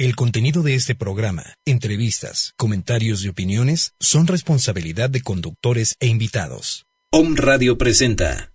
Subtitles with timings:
[0.00, 6.86] El contenido de este programa, entrevistas, comentarios y opiniones son responsabilidad de conductores e invitados.
[7.12, 8.50] Om Radio presenta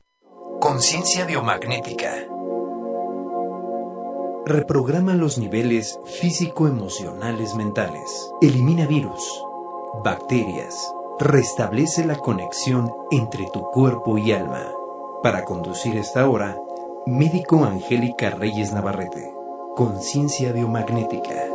[0.60, 2.26] Conciencia biomagnética.
[4.48, 8.10] Reprograma los niveles físico-emocionales mentales.
[8.42, 9.22] Elimina virus,
[10.04, 10.74] bacterias.
[11.20, 14.72] Restablece la conexión entre tu cuerpo y alma.
[15.22, 16.58] Para conducir esta hora,
[17.06, 19.35] médico Angélica Reyes Navarrete.
[19.76, 21.55] Conciencia biomagnética.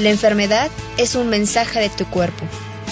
[0.00, 2.44] la enfermedad es un mensaje de tu cuerpo.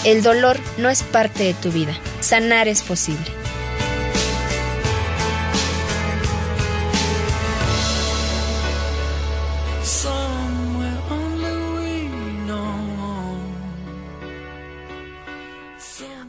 [0.05, 1.97] El dolor no es parte de tu vida.
[2.19, 3.25] Sanar es posible.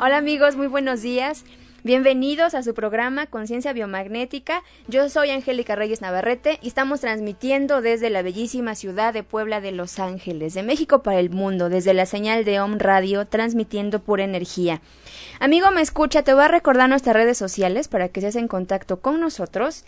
[0.02, 1.44] Hola amigos, muy buenos días.
[1.82, 4.62] Bienvenidos a su programa Conciencia Biomagnética.
[4.86, 9.72] Yo soy Angélica Reyes Navarrete y estamos transmitiendo desde la bellísima ciudad de Puebla de
[9.72, 14.24] Los Ángeles, de México para el mundo, desde la señal de OM Radio, transmitiendo pura
[14.24, 14.82] energía.
[15.38, 19.00] Amigo, me escucha, te voy a recordar nuestras redes sociales para que seas en contacto
[19.00, 19.86] con nosotros.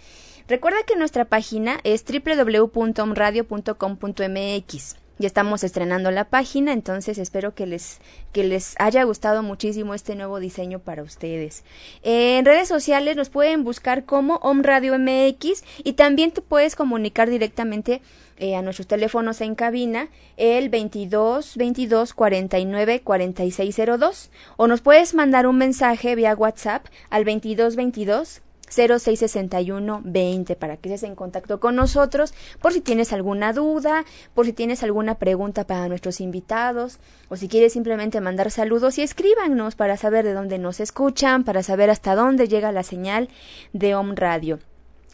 [0.49, 8.01] Recuerda que nuestra página es www.omradio.com.mx ya estamos estrenando la página, entonces espero que les,
[8.33, 11.63] que les haya gustado muchísimo este nuevo diseño para ustedes.
[12.03, 17.31] en redes sociales nos pueden buscar como Om Radio MX y también te puedes comunicar
[17.31, 18.03] directamente
[18.39, 25.47] eh, a nuestros teléfonos en cabina el 22 22 49 4602 o nos puedes mandar
[25.47, 32.35] un mensaje vía WhatsApp al 22 22 066120 para que estés en contacto con nosotros
[32.61, 37.49] por si tienes alguna duda, por si tienes alguna pregunta para nuestros invitados o si
[37.49, 42.15] quieres simplemente mandar saludos y escríbanos para saber de dónde nos escuchan, para saber hasta
[42.15, 43.29] dónde llega la señal
[43.73, 44.59] de Home Radio.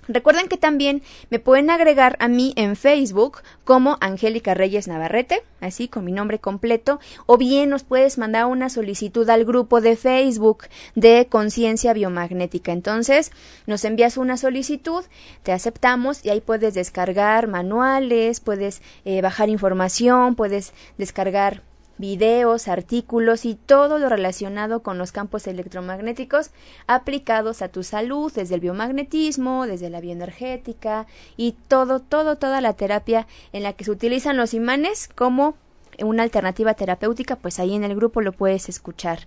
[0.09, 5.87] Recuerden que también me pueden agregar a mí en Facebook como Angélica Reyes Navarrete, así
[5.89, 10.65] con mi nombre completo, o bien nos puedes mandar una solicitud al grupo de Facebook
[10.95, 12.73] de Conciencia Biomagnética.
[12.73, 13.33] Entonces,
[13.67, 15.05] nos envías una solicitud,
[15.43, 21.68] te aceptamos y ahí puedes descargar manuales, puedes eh, bajar información, puedes descargar
[21.99, 26.51] videos, artículos y todo lo relacionado con los campos electromagnéticos
[26.87, 32.73] aplicados a tu salud, desde el biomagnetismo, desde la bioenergética y todo, todo, toda la
[32.73, 35.57] terapia en la que se utilizan los imanes como
[36.01, 39.27] una alternativa terapéutica, pues ahí en el grupo lo puedes escuchar.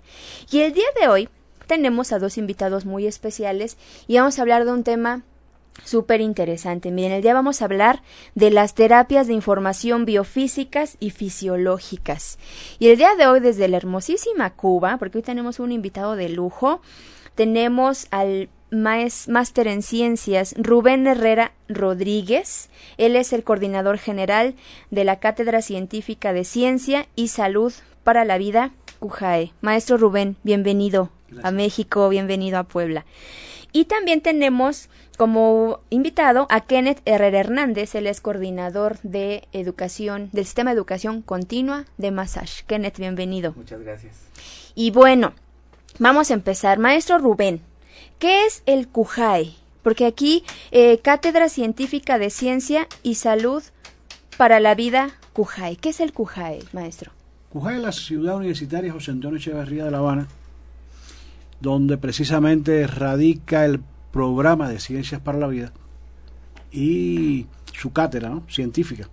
[0.49, 1.29] Y el día de hoy
[1.67, 3.77] tenemos a dos invitados muy especiales
[4.07, 5.23] y vamos a hablar de un tema
[5.83, 6.91] súper interesante.
[6.91, 8.01] Miren, el día vamos a hablar
[8.35, 12.37] de las terapias de información biofísicas y fisiológicas.
[12.79, 16.29] Y el día de hoy, desde la hermosísima Cuba, porque hoy tenemos un invitado de
[16.29, 16.81] lujo,
[17.35, 22.69] tenemos al máster en ciencias Rubén Herrera Rodríguez.
[22.97, 24.55] Él es el coordinador general
[24.91, 29.51] de la Cátedra Científica de Ciencia y Salud para la Vida, CUJAE.
[29.59, 31.09] Maestro Rubén, bienvenido
[31.43, 33.05] a México, bienvenido a Puebla.
[33.73, 34.89] Y también tenemos
[35.21, 41.21] como invitado a Kenneth Herrera Hernández, él es coordinador de educación, del sistema de educación
[41.21, 42.63] continua de Massage.
[42.65, 43.53] Kenneth, bienvenido.
[43.55, 44.15] Muchas gracias.
[44.73, 45.33] Y bueno,
[45.99, 46.79] vamos a empezar.
[46.79, 47.61] Maestro Rubén,
[48.17, 49.53] ¿qué es el CUJAE?
[49.83, 53.61] Porque aquí, eh, Cátedra Científica de Ciencia y Salud
[54.37, 55.75] para la Vida CUJAE.
[55.75, 57.11] ¿Qué es el CUJAE, maestro?
[57.51, 60.27] CUJAE es la ciudad universitaria José Antonio Echeverría de La Habana
[61.59, 65.71] donde precisamente radica el programa de Ciencias para la Vida
[66.71, 69.07] y su cátedra científica.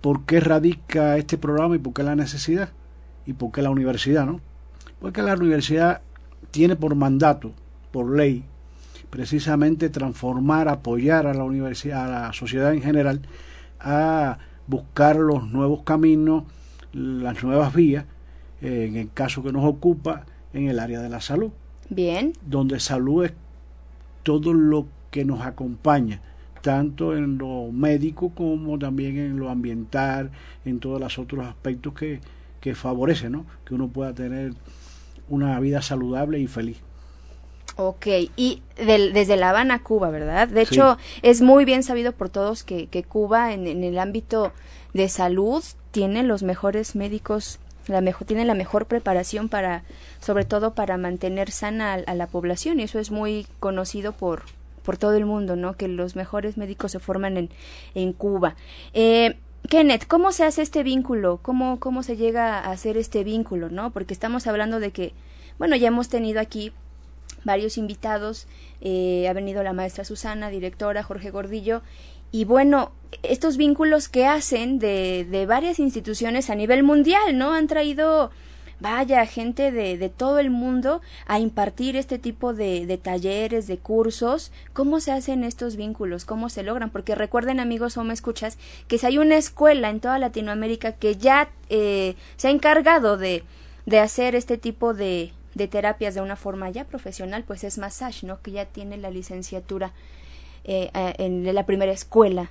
[0.00, 2.70] ¿Por qué radica este programa y por qué la necesidad?
[3.26, 4.26] ¿Y por qué la universidad?
[4.26, 4.40] ¿no?
[5.00, 6.02] Porque la universidad
[6.50, 7.52] tiene por mandato,
[7.90, 8.44] por ley,
[9.10, 13.22] precisamente transformar, apoyar a la universidad, a la sociedad en general,
[13.80, 16.44] a buscar los nuevos caminos,
[16.92, 18.04] las nuevas vías
[18.60, 21.50] eh, en el caso que nos ocupa, en el área de la salud.
[21.90, 22.32] Bien.
[22.46, 23.32] Donde salud es
[24.24, 26.20] todo lo que nos acompaña,
[26.60, 30.32] tanto en lo médico como también en lo ambiental,
[30.64, 32.20] en todos los otros aspectos que,
[32.60, 33.46] que favorecen ¿no?
[33.64, 34.54] que uno pueda tener
[35.28, 36.78] una vida saludable y feliz.
[37.76, 38.06] Ok,
[38.36, 40.46] y desde La Habana, Cuba, ¿verdad?
[40.46, 44.52] De hecho, es muy bien sabido por todos que, que Cuba en, el ámbito
[44.92, 49.82] de salud tiene los mejores médicos, la mejor, tiene la mejor preparación para,
[50.20, 54.42] sobre todo para mantener sana a, la población, y eso es muy conocido por,
[54.82, 55.76] por todo el mundo, ¿no?
[55.76, 57.50] Que los mejores médicos se forman en,
[57.94, 58.56] en Cuba.
[58.92, 59.36] Eh,
[59.68, 61.38] Kenneth, ¿cómo se hace este vínculo?
[61.42, 63.90] ¿Cómo, ¿Cómo se llega a hacer este vínculo, no?
[63.92, 65.14] Porque estamos hablando de que,
[65.58, 66.72] bueno, ya hemos tenido aquí
[67.44, 68.46] varios invitados,
[68.80, 71.82] eh, ha venido la maestra Susana, directora, Jorge Gordillo,
[72.34, 72.90] y bueno,
[73.22, 77.52] estos vínculos que hacen de, de varias instituciones a nivel mundial, ¿no?
[77.52, 78.32] Han traído
[78.80, 83.78] vaya gente de, de, todo el mundo a impartir este tipo de, de, talleres, de
[83.78, 84.50] cursos.
[84.72, 86.24] ¿Cómo se hacen estos vínculos?
[86.24, 86.90] ¿Cómo se logran?
[86.90, 88.58] Porque recuerden, amigos o me escuchas,
[88.88, 93.44] que si hay una escuela en toda Latinoamérica que ya eh, se ha encargado de,
[93.86, 98.26] de hacer este tipo de, de terapias de una forma ya profesional, pues es Massage,
[98.26, 98.42] ¿no?
[98.42, 99.92] Que ya tiene la licenciatura
[100.64, 102.50] eh, en la primera escuela.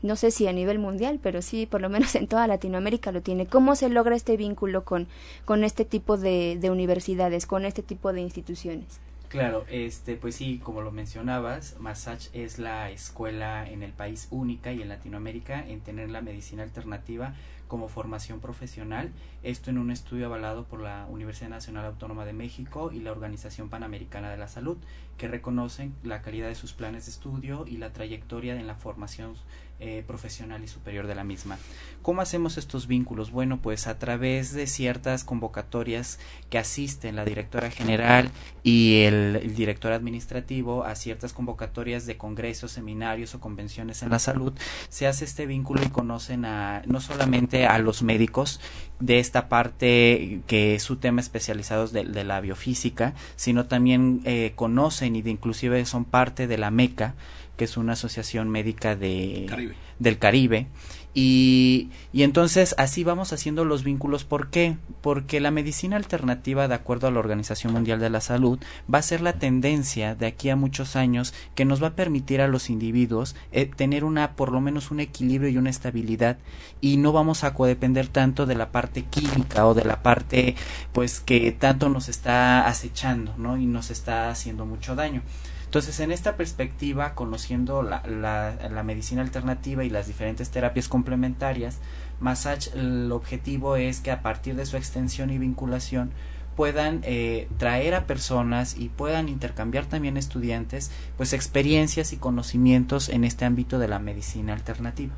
[0.00, 3.20] No sé si a nivel mundial, pero sí, por lo menos en toda Latinoamérica lo
[3.20, 3.46] tiene.
[3.46, 5.08] ¿Cómo se logra este vínculo con,
[5.44, 9.00] con este tipo de, de universidades, con este tipo de instituciones?
[9.28, 14.72] Claro, este, pues sí, como lo mencionabas, Massage es la escuela en el país única
[14.72, 17.34] y en Latinoamérica en tener la medicina alternativa
[17.66, 19.12] como formación profesional,
[19.42, 23.68] esto en un estudio avalado por la Universidad Nacional Autónoma de México y la Organización
[23.68, 24.78] Panamericana de la Salud,
[25.16, 29.34] que reconocen la calidad de sus planes de estudio y la trayectoria en la formación
[29.80, 31.56] eh, profesional y superior de la misma.
[32.02, 33.30] ¿Cómo hacemos estos vínculos?
[33.30, 36.18] Bueno, pues a través de ciertas convocatorias
[36.50, 38.32] que asisten la directora general
[38.64, 44.52] y el, director administrativo a ciertas convocatorias de congresos, seminarios o convenciones en la salud,
[44.88, 48.60] se hace este vínculo y conocen a no solamente a los médicos
[48.98, 54.52] de esta parte que es su tema especializado de, de la biofísica, sino también eh,
[54.56, 57.14] conocen y de inclusive son parte de la MECA,
[57.56, 60.66] que es una asociación médica de, del Caribe.
[61.14, 64.24] Y, y, entonces así vamos haciendo los vínculos.
[64.24, 64.76] ¿Por qué?
[65.00, 68.58] Porque la medicina alternativa, de acuerdo a la Organización Mundial de la Salud,
[68.92, 72.40] va a ser la tendencia de aquí a muchos años que nos va a permitir
[72.40, 76.38] a los individuos eh, tener una, por lo menos un equilibrio y una estabilidad
[76.80, 80.54] y no vamos a codepender tanto de la parte química o de la parte
[80.92, 83.56] pues que tanto nos está acechando, ¿no?
[83.56, 85.22] Y nos está haciendo mucho daño.
[85.68, 91.76] Entonces, en esta perspectiva, conociendo la, la, medicina alternativa y las diferentes terapias complementarias,
[92.20, 96.10] Massage, el objetivo es que a partir de su extensión y vinculación
[96.56, 103.24] puedan eh, traer a personas y puedan intercambiar también estudiantes pues experiencias y conocimientos en
[103.24, 105.12] este ámbito de la medicina alternativa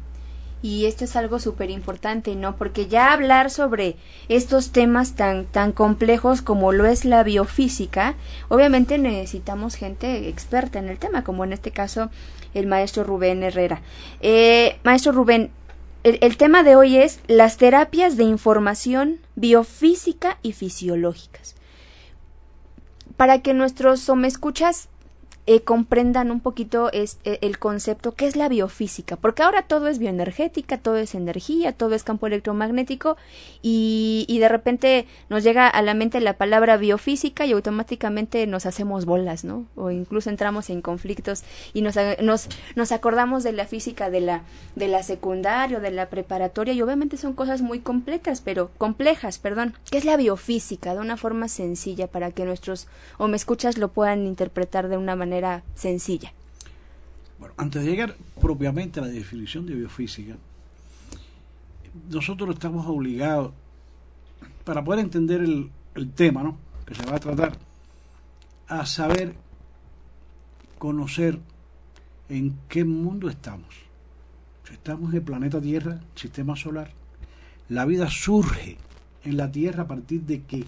[0.62, 2.56] y esto es algo súper importante, ¿no?
[2.56, 3.96] Porque ya hablar sobre
[4.28, 8.14] estos temas tan, tan complejos como lo es la biofísica,
[8.48, 12.10] obviamente necesitamos gente experta en el tema, como en este caso
[12.54, 13.80] el maestro Rubén Herrera.
[14.20, 15.50] Eh, maestro Rubén,
[16.02, 21.56] el, tema de hoy es las terapias de información biofísica y fisiológicas.
[23.16, 24.88] Para que nuestros escuchas
[25.46, 29.98] eh, comprendan un poquito eh, el concepto que es la biofísica, porque ahora todo es
[29.98, 33.16] bioenergética, todo es energía, todo es campo electromagnético
[33.62, 39.04] y, de repente nos llega a la mente la palabra biofísica y automáticamente nos hacemos
[39.04, 39.66] bolas, ¿no?
[39.76, 41.42] O incluso entramos en conflictos
[41.74, 44.42] y nos, nos, acordamos de la física de la,
[44.76, 49.38] de la secundaria o de la preparatoria y obviamente son cosas muy completas, pero complejas,
[49.38, 49.74] perdón.
[49.90, 50.94] ¿Qué es la biofísica?
[50.94, 55.16] De una forma sencilla para que nuestros o me escuchas lo puedan interpretar de una
[55.16, 55.39] manera
[55.74, 56.32] sencilla.
[57.38, 60.36] Bueno, antes de llegar propiamente a la definición de biofísica,
[62.10, 63.52] nosotros estamos obligados,
[64.64, 65.70] para poder entender el,
[66.14, 66.56] tema ¿no?
[66.86, 67.52] que se va a tratar,
[68.68, 69.34] a saber,
[70.78, 71.38] conocer
[72.28, 73.74] en qué mundo estamos.
[74.66, 76.92] Si estamos en el planeta Tierra, sistema solar,
[77.68, 78.76] la vida surge
[79.24, 80.64] en la Tierra a partir de qué?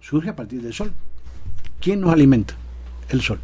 [0.00, 0.92] Surge a partir del Sol.
[1.80, 2.54] ¿Quién nos alimenta?
[3.08, 3.38] El Sol.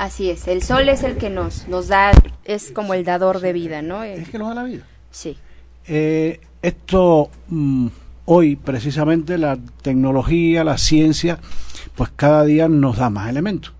[0.00, 2.12] Así es, el sol es el que nos, nos da,
[2.46, 4.02] es como el dador de vida, ¿no?
[4.02, 4.86] Es que nos da la vida.
[5.10, 5.36] Sí.
[5.86, 7.88] Eh, esto, mm,
[8.24, 11.38] hoy precisamente la tecnología, la ciencia,
[11.96, 13.74] pues cada día nos da más elementos.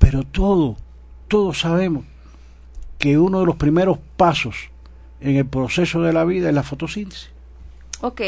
[0.00, 0.74] Pero todo,
[1.28, 2.04] todos sabemos
[2.98, 4.56] que uno de los primeros pasos
[5.20, 7.30] en el proceso de la vida es la fotosíntesis.
[8.00, 8.20] Ok.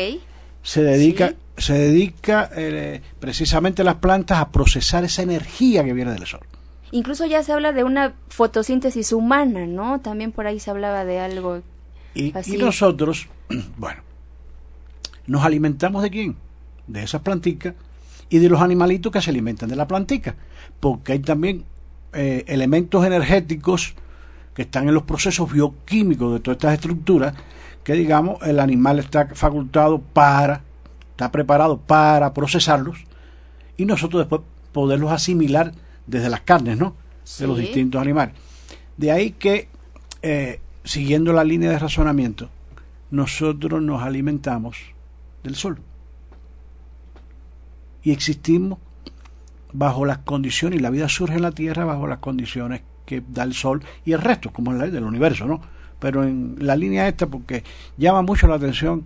[0.63, 6.27] Se dedica, se dedica eh, precisamente las plantas a procesar esa energía que viene del
[6.27, 6.41] sol.
[6.91, 10.01] Incluso ya se habla de una fotosíntesis humana, ¿no?
[10.01, 11.63] También por ahí se hablaba de algo
[12.15, 12.55] Y, así.
[12.55, 13.29] y nosotros,
[13.77, 14.01] bueno,
[15.27, 16.37] nos alimentamos de quién?
[16.87, 17.75] De esas planticas
[18.31, 20.35] y de los animalitos que se alimentan de la plantica.
[20.81, 21.65] Porque hay también
[22.15, 23.95] eh, elementos energéticos
[24.55, 27.35] que están en los procesos bioquímicos de todas estas estructuras
[27.85, 30.63] que, digamos, el animal está facultado para,
[31.19, 32.99] está preparado para procesarlos
[33.77, 35.73] y nosotros después poderlos asimilar
[36.07, 36.95] desde las carnes, ¿no?
[37.41, 38.37] De los distintos animales.
[38.97, 39.69] De ahí que,
[40.23, 42.51] eh, siguiendo la línea de razonamiento,
[43.11, 44.79] nosotros nos alimentamos
[45.43, 45.81] del sol.
[48.05, 48.79] Y existimos
[49.73, 53.43] bajo las condiciones, y la vida surge en la Tierra bajo las condiciones que da
[53.43, 55.61] el sol y el resto, como es la ley del universo, ¿no?
[55.99, 57.65] Pero en la línea esta, porque
[57.97, 59.05] llama mucho la atención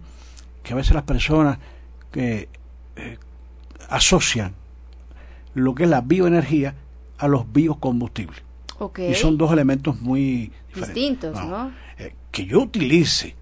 [0.62, 1.59] que a veces las personas
[2.12, 2.49] que
[2.97, 3.19] eh,
[3.88, 4.54] asocian
[5.54, 6.75] lo que es la bioenergía
[7.19, 8.42] a los biocombustibles.
[8.99, 10.50] Y son dos elementos muy.
[10.75, 11.73] Distintos, ¿no?
[11.99, 13.37] Eh, que yo utilice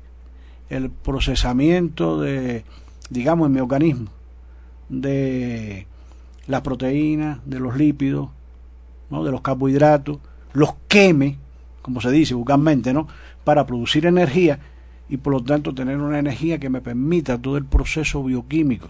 [0.68, 2.64] el procesamiento de,
[3.08, 4.10] digamos, en mi organismo,
[4.88, 5.86] de
[6.46, 8.28] la proteína, de los lípidos,
[9.08, 9.24] ¿no?
[9.24, 10.18] de los carbohidratos,
[10.52, 11.38] los queme,
[11.82, 13.08] como se dice vulgarmente, ¿no?
[13.44, 14.60] para producir energía
[15.10, 18.88] y por lo tanto tener una energía que me permita todo el proceso bioquímico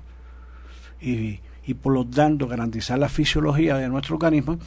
[1.01, 4.59] y, y por lo tanto garantizar la fisiología de nuestro organismo,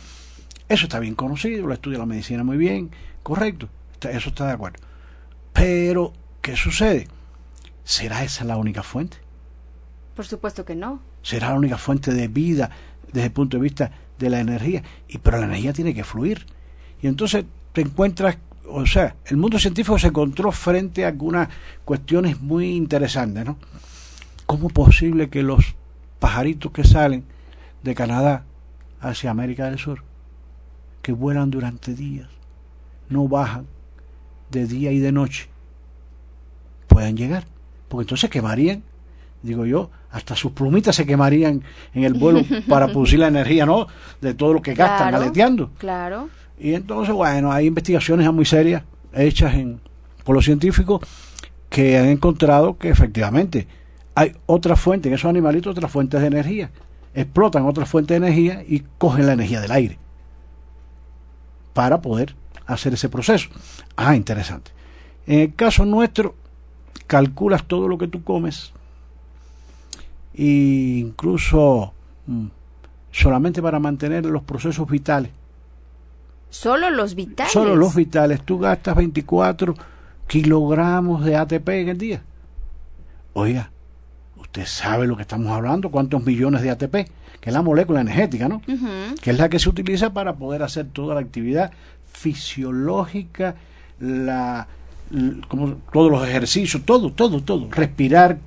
[0.67, 2.89] eso está bien conocido, lo estudia la medicina muy bien,
[3.21, 3.69] correcto,
[4.01, 4.79] eso está de acuerdo.
[5.53, 7.07] Pero, ¿qué sucede?
[7.83, 9.17] ¿Será esa la única fuente?
[10.15, 10.99] Por supuesto que no.
[11.21, 12.69] será la única fuente de vida
[13.11, 14.83] desde el punto de vista de la energía.
[15.07, 16.45] Y pero la energía tiene que fluir.
[17.01, 18.37] Y entonces te encuentras,
[18.69, 21.49] o sea, el mundo científico se encontró frente a algunas
[21.85, 23.57] cuestiones muy interesantes, ¿no?
[24.45, 25.75] ¿Cómo es posible que los
[26.19, 27.23] pajaritos que salen
[27.81, 28.43] de Canadá
[29.01, 30.03] hacia América del Sur,
[31.01, 32.27] que vuelan durante días,
[33.09, 33.65] no bajan
[34.49, 35.49] de día y de noche,
[36.87, 37.45] puedan llegar?
[37.89, 38.83] Porque entonces quemarían
[39.43, 41.61] digo yo, hasta sus plumitas se quemarían
[41.93, 43.87] en el vuelo para producir la energía, ¿no?
[44.21, 45.23] De todo lo que gastan Claro.
[45.23, 45.71] aleteando.
[45.77, 46.29] Claro.
[46.59, 48.83] Y entonces, bueno, hay investigaciones muy serias
[49.13, 49.53] hechas
[50.23, 51.01] por los científicos
[51.69, 53.67] que han encontrado que efectivamente
[54.15, 56.71] hay otra fuente, en esos animalitos, otras fuentes de energía.
[57.15, 59.97] Explotan otras fuentes de energía y cogen la energía del aire
[61.73, 63.49] para poder hacer ese proceso.
[63.95, 64.71] Ah, interesante.
[65.25, 66.35] En el caso nuestro,
[67.07, 68.73] calculas todo lo que tú comes
[70.35, 71.93] e incluso
[72.25, 72.47] mm,
[73.11, 75.31] solamente para mantener los procesos vitales.
[76.53, 77.51] Solo los vitales.
[77.51, 78.43] Solo los vitales.
[78.43, 79.73] Tú gastas 24
[80.27, 82.21] kilogramos de ATP en el día.
[83.33, 83.71] Oiga,
[84.37, 88.47] usted sabe lo que estamos hablando, cuántos millones de ATP, que es la molécula energética,
[88.47, 88.61] ¿no?
[89.19, 91.71] Que es la que se utiliza para poder hacer toda la actividad
[92.11, 93.55] fisiológica,
[93.99, 94.67] la,
[95.47, 98.37] como todos los ejercicios, todo, todo, todo, respirar,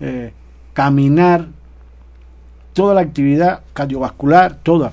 [0.00, 0.32] eh,
[0.72, 1.46] caminar,
[2.72, 4.92] toda la actividad cardiovascular, toda,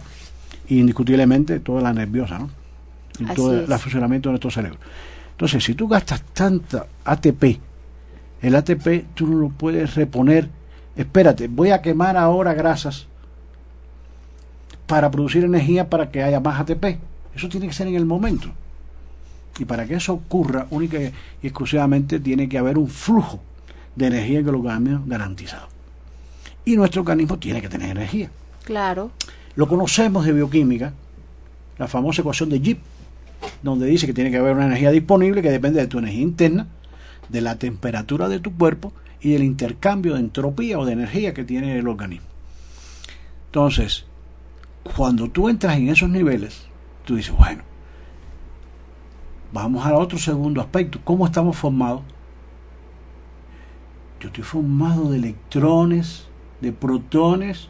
[0.68, 2.59] y indiscutiblemente toda la nerviosa, ¿no?
[3.26, 4.80] Así todo el funcionamiento de nuestro cerebro.
[5.32, 7.60] Entonces, si tú gastas tanta ATP,
[8.42, 10.50] el ATP tú no lo puedes reponer.
[10.96, 13.08] Espérate, voy a quemar ahora grasas
[14.86, 17.00] para producir energía para que haya más ATP.
[17.36, 18.50] Eso tiene que ser en el momento.
[19.60, 21.12] Y para que eso ocurra, única y
[21.44, 23.40] exclusivamente tiene que haber un flujo
[23.96, 25.68] de energía que lo organismo garantizado.
[26.66, 28.30] Y nuestro organismo tiene que tener energía.
[28.64, 29.12] Claro.
[29.56, 30.94] Lo conocemos de bioquímica,
[31.78, 32.82] la famosa ecuación de Gibbs,
[33.62, 36.68] donde dice que tiene que haber una energía disponible que depende de tu energía interna,
[37.30, 41.44] de la temperatura de tu cuerpo y del intercambio de entropía o de energía que
[41.44, 42.28] tiene el organismo.
[43.48, 44.06] Entonces,
[44.96, 46.68] cuando tú entras en esos niveles,
[47.06, 47.64] tú dices, bueno,
[49.52, 52.02] vamos al otro segundo aspecto, ¿cómo estamos formados?
[54.20, 56.28] Yo estoy formado de electrones,
[56.62, 57.70] de protones,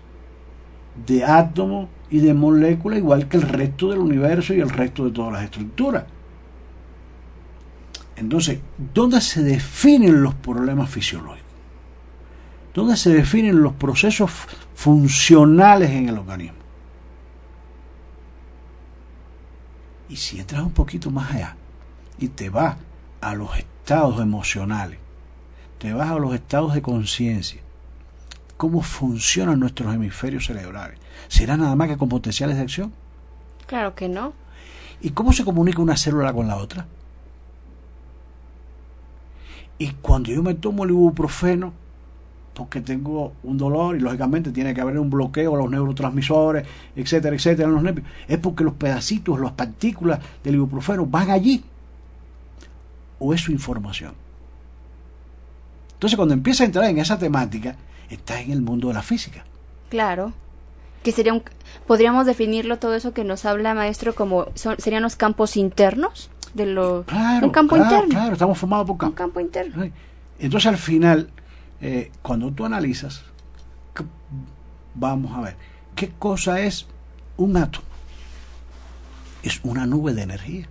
[1.05, 5.11] de átomos y de moléculas, igual que el resto del universo y el resto de
[5.11, 6.05] todas las estructuras.
[8.15, 8.59] Entonces,
[8.93, 11.47] ¿dónde se definen los problemas fisiológicos?
[12.73, 14.31] ¿Dónde se definen los procesos
[14.75, 16.59] funcionales en el organismo?
[20.09, 21.55] Y si entras un poquito más allá
[22.17, 22.75] y te vas
[23.21, 24.97] a los estados emocionales,
[25.77, 27.61] te vas a los estados de conciencia,
[28.59, 30.99] cómo funcionan nuestros hemisferios cerebrales.
[31.29, 32.91] ¿Será nada más que con potenciales de acción?
[33.65, 34.33] Claro que no.
[34.99, 36.85] ¿Y cómo se comunica una célula con la otra?
[39.77, 41.71] Y cuando yo me tomo el ibuprofeno,
[42.53, 47.37] porque tengo un dolor y lógicamente tiene que haber un bloqueo a los neurotransmisores, etcétera,
[47.37, 48.05] etcétera, en los nervios.
[48.27, 51.63] Es porque los pedacitos, las partículas del ibuprofeno van allí.
[53.19, 54.15] O es su información.
[55.93, 57.77] Entonces, cuando empieza a entrar en esa temática,
[58.09, 59.45] está en el mundo de la física.
[59.89, 60.33] Claro.
[61.03, 61.43] Que sería un,
[61.87, 66.65] podríamos definirlo todo eso que nos habla maestro como son, serían los campos internos de
[66.65, 68.13] lo Claro, un campo claro, interno.
[68.19, 69.17] claro, estamos formados por Un campos.
[69.17, 69.89] campo interno.
[70.39, 71.29] Entonces al final,
[71.81, 73.23] eh, cuando tú analizas,
[74.95, 75.55] vamos a ver,
[75.95, 76.87] ¿qué cosa es
[77.37, 77.85] un átomo?
[79.43, 80.67] Es una nube de energía.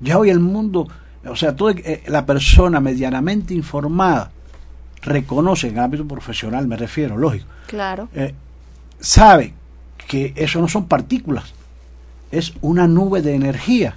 [0.00, 0.86] Ya hoy el mundo,
[1.26, 4.30] o sea, toda eh, la persona medianamente informada
[5.02, 8.08] reconoce en el ámbito profesional, me refiero, lógico, Claro.
[8.14, 8.34] eh,
[9.00, 9.54] sabe
[10.06, 11.52] que eso no son partículas,
[12.30, 13.96] es una nube de energía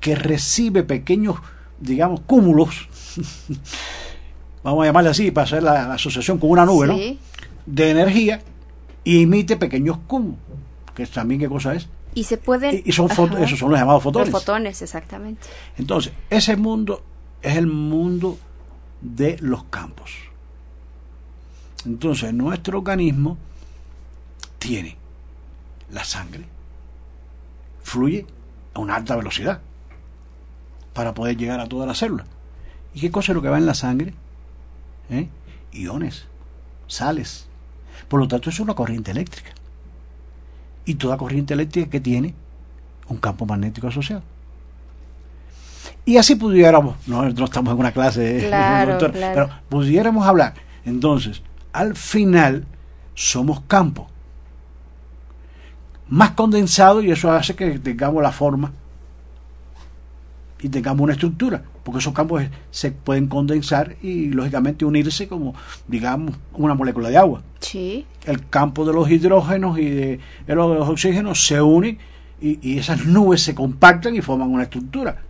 [0.00, 1.36] que recibe pequeños,
[1.78, 2.88] digamos, cúmulos,
[4.62, 6.96] vamos a llamarle así para hacer la, la asociación con una nube, ¿no?
[6.96, 7.18] sí.
[7.66, 8.40] De energía
[9.04, 10.38] y emite pequeños cúmulos,
[10.94, 11.88] que también qué cosa es.
[12.14, 13.06] Y se pueden Y, son
[13.38, 14.30] esos son los llamados fotones.
[14.30, 15.46] Los fotones, exactamente.
[15.76, 17.04] Entonces, ese mundo
[17.40, 18.38] es el mundo
[19.00, 20.12] de los campos.
[21.86, 23.38] Entonces, nuestro organismo
[24.58, 24.96] tiene
[25.90, 26.44] la sangre,
[27.82, 28.26] fluye
[28.74, 29.60] a una alta velocidad
[30.92, 32.26] para poder llegar a todas las células.
[32.94, 34.14] ¿Y qué cosa es lo que va en la sangre?
[35.08, 35.28] ¿Eh?
[35.72, 36.26] Iones,
[36.86, 37.46] sales.
[38.08, 39.50] Por lo tanto, es una corriente eléctrica.
[40.84, 42.34] Y toda corriente eléctrica que tiene
[43.08, 44.22] un campo magnético asociado.
[46.04, 49.34] Y así pudiéramos, no, no estamos en una clase, Claro, doctor, claro.
[49.34, 50.54] pero pudiéramos hablar.
[50.84, 51.42] Entonces,
[51.72, 52.64] al final
[53.14, 54.08] somos campo
[56.08, 58.72] más condensado y eso hace que tengamos la forma
[60.60, 65.54] y tengamos una estructura, porque esos campos se pueden condensar y lógicamente unirse como,
[65.86, 67.42] digamos, una molécula de agua.
[67.60, 68.06] Sí.
[68.26, 71.98] El campo de los hidrógenos y de, de los oxígenos se unen
[72.40, 75.22] y, y esas nubes se compactan y forman una estructura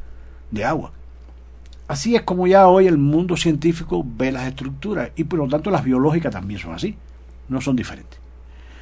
[0.50, 0.92] de agua.
[1.88, 5.70] Así es como ya hoy el mundo científico ve las estructuras y por lo tanto
[5.70, 6.96] las biológicas también son así,
[7.48, 8.18] no son diferentes.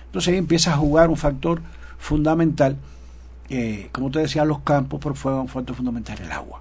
[0.07, 1.63] Entonces ahí empieza a jugar un factor
[1.99, 2.77] fundamental,
[3.49, 6.61] eh, como te decía, los campos, pero fue un factor fundamental el agua,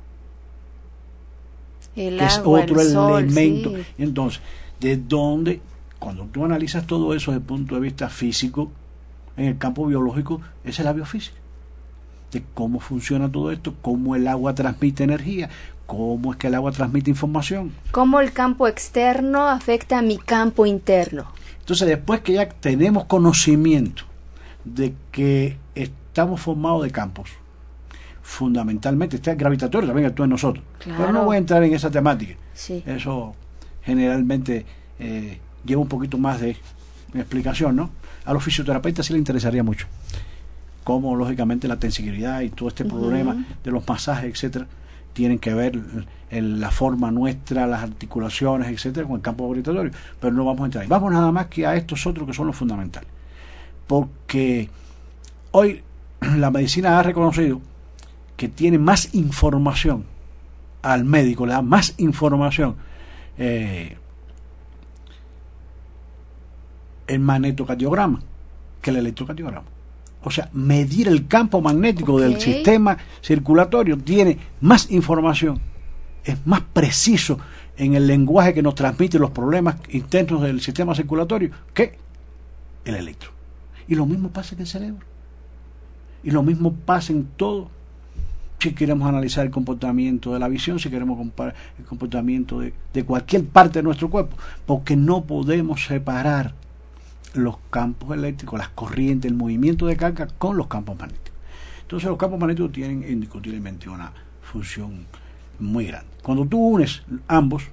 [1.95, 3.75] El que es agua, otro el sol, elemento.
[3.75, 3.83] sí.
[3.97, 4.41] Entonces,
[4.79, 5.61] de dónde,
[5.99, 8.71] cuando tú analizas todo eso desde el punto de vista físico,
[9.35, 11.37] en el campo biológico, esa es la biofísica.
[12.31, 15.49] De cómo funciona todo esto, cómo el agua transmite energía,
[15.85, 17.71] cómo es que el agua transmite información.
[17.91, 21.25] Cómo el campo externo afecta a mi campo interno.
[21.59, 24.03] Entonces, después que ya tenemos conocimiento
[24.65, 27.29] de que estamos formados de campos,
[28.21, 30.63] fundamentalmente está el gravitatorio también actúa en nosotros.
[30.83, 31.25] Pero no Claro.
[31.25, 32.35] voy a entrar en esa temática.
[32.53, 32.83] Sí.
[32.85, 33.35] Eso
[33.83, 34.65] generalmente
[34.99, 36.57] eh, lleva un poquito más de
[37.13, 37.89] explicación, ¿no?
[38.25, 39.87] A los fisioterapeutas sí les interesaría mucho.
[40.87, 44.67] Cómo, lógicamente, la tensibilidad y todo este problema de los masajes, etcétera,
[45.11, 45.77] tienen que ver
[46.31, 49.91] en la forma nuestra, las articulaciones, etcétera, con el campo gravitatorio.
[50.17, 50.87] Pero no vamos a entrar ahí.
[50.87, 53.09] Vamos nada más que a estos otros que son los fundamentales.
[53.85, 54.69] Porque
[55.51, 55.83] hoy
[56.37, 57.59] la medicina ha reconocido
[58.37, 60.05] que tiene más información
[60.83, 62.77] al médico, le da más información
[63.37, 63.97] eh,
[67.07, 68.21] el magnetocardiograma
[68.81, 69.76] que el electrocardiograma.
[70.27, 75.61] O sea, medir el campo magnético del sistema circulatorio tiene más información,
[76.25, 77.39] es más preciso
[77.77, 81.97] en el lenguaje que nos transmite los problemas internos del sistema circulatorio que
[82.83, 83.31] el electro.
[83.87, 85.05] Y lo mismo pasa en el cerebro.
[86.23, 87.69] Y lo mismo pasa en todo.
[88.59, 93.05] Si queremos analizar el comportamiento de la visión, si queremos comparar el comportamiento de, de
[93.05, 94.35] cualquier parte de nuestro cuerpo,
[94.65, 96.53] porque no podemos separar
[97.37, 101.33] los campos eléctricos, las corrientes, el movimiento de carga con los campos magnéticos.
[101.81, 105.05] Entonces los campos magnéticos tienen indiscutiblemente una función
[105.59, 106.09] muy grande.
[106.21, 107.63] Cuando tú unes ambos,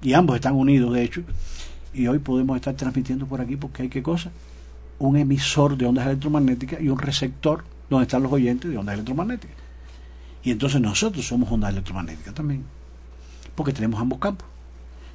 [0.00, 1.22] y ambos están unidos de hecho,
[1.94, 4.30] y hoy podemos estar transmitiendo por aquí porque hay qué cosa?
[4.98, 9.56] Un emisor de ondas electromagnéticas y un receptor donde están los oyentes de ondas electromagnéticas.
[10.42, 12.64] Y entonces nosotros somos ondas electromagnéticas también,
[13.54, 14.48] porque tenemos ambos campos.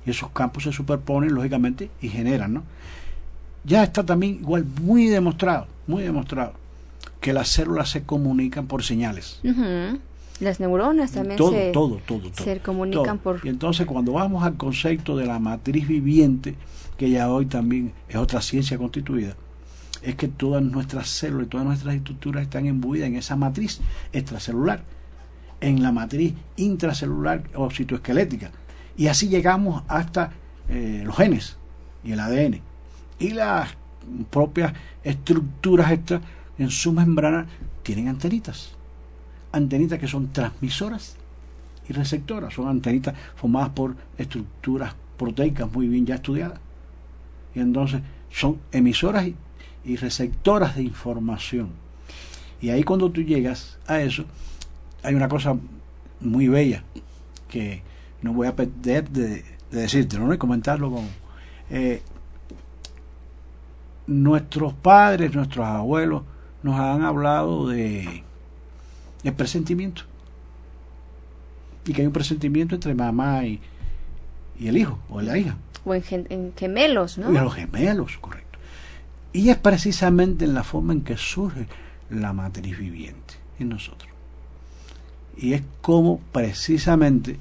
[0.06, 2.64] Y esos campos se superponen, lógicamente, y generan, ¿no?
[3.68, 6.54] Ya está también igual muy demostrado, muy demostrado,
[7.20, 9.42] que las células se comunican por señales.
[10.40, 12.46] Las neuronas también todo, se, todo, todo, todo.
[12.46, 13.42] se comunican por...
[13.44, 16.56] Y entonces cuando vamos al concepto de la matriz viviente,
[16.96, 19.36] que ya hoy también es otra ciencia constituida,
[20.02, 23.82] es que todas nuestras células, todas nuestras estructuras están imbuidas en esa matriz
[24.14, 24.82] extracelular,
[25.60, 28.52] en la matriz intracelular o citoesquelética.
[28.96, 30.32] Y así llegamos hasta
[30.70, 31.58] eh, los genes
[32.06, 32.62] y el ADN.
[33.20, 33.70] Y las
[34.30, 36.22] propias estructuras estas
[36.58, 37.48] en su membrana
[37.84, 38.72] tienen antenitas.
[39.52, 41.16] Antenitas que son transmisoras
[41.90, 42.54] y receptoras.
[42.54, 46.60] Son antenitas formadas por estructuras proteicas muy bien ya estudiadas.
[47.56, 48.02] Y entonces
[48.32, 49.36] son emisoras y,
[49.86, 51.70] y receptoras de información.
[52.62, 54.26] Y ahí cuando tú llegas a eso,
[55.04, 55.56] hay una cosa
[56.20, 56.84] muy bella
[57.48, 57.82] que
[58.22, 59.28] no voy a perder de,
[59.72, 60.34] de decirte, ¿no?
[60.34, 61.06] y comentarlo con...
[61.70, 62.02] Eh,
[64.08, 66.24] nuestros padres, nuestros abuelos
[66.64, 68.24] nos han hablado de
[69.24, 70.04] el presentimiento
[71.86, 73.60] y que hay un presentimiento entre mamá y,
[74.60, 77.32] y el hijo o la hija o en, en gemelos, ¿no?
[77.32, 78.60] Y los gemelos, correcto.
[79.34, 81.68] Y es precisamente en la forma en que surge
[82.10, 84.12] la matriz viviente en nosotros.
[85.38, 87.38] Y es como precisamente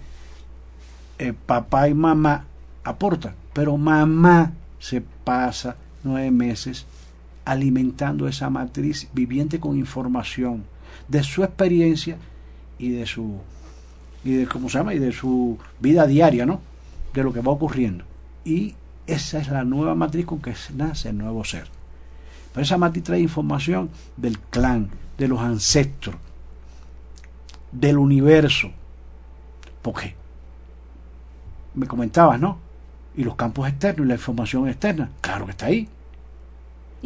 [1.18, 2.44] eh, papá y mamá
[2.84, 5.76] aportan, pero mamá se pasa
[6.06, 6.86] nueve meses
[7.44, 10.64] alimentando esa matriz viviente con información
[11.08, 12.18] de su experiencia
[12.78, 13.40] y de su
[14.24, 16.60] y de cómo se llama y de su vida diaria, ¿no?
[17.14, 18.04] De lo que va ocurriendo.
[18.44, 18.74] Y
[19.06, 21.68] esa es la nueva matriz con que nace el nuevo ser.
[22.52, 26.16] Pero esa matriz trae información del clan, de los ancestros,
[27.70, 28.70] del universo.
[29.80, 30.16] ¿Por qué?
[31.74, 32.58] Me comentabas, ¿no?
[33.16, 35.88] Y los campos externos y la información externa, claro que está ahí.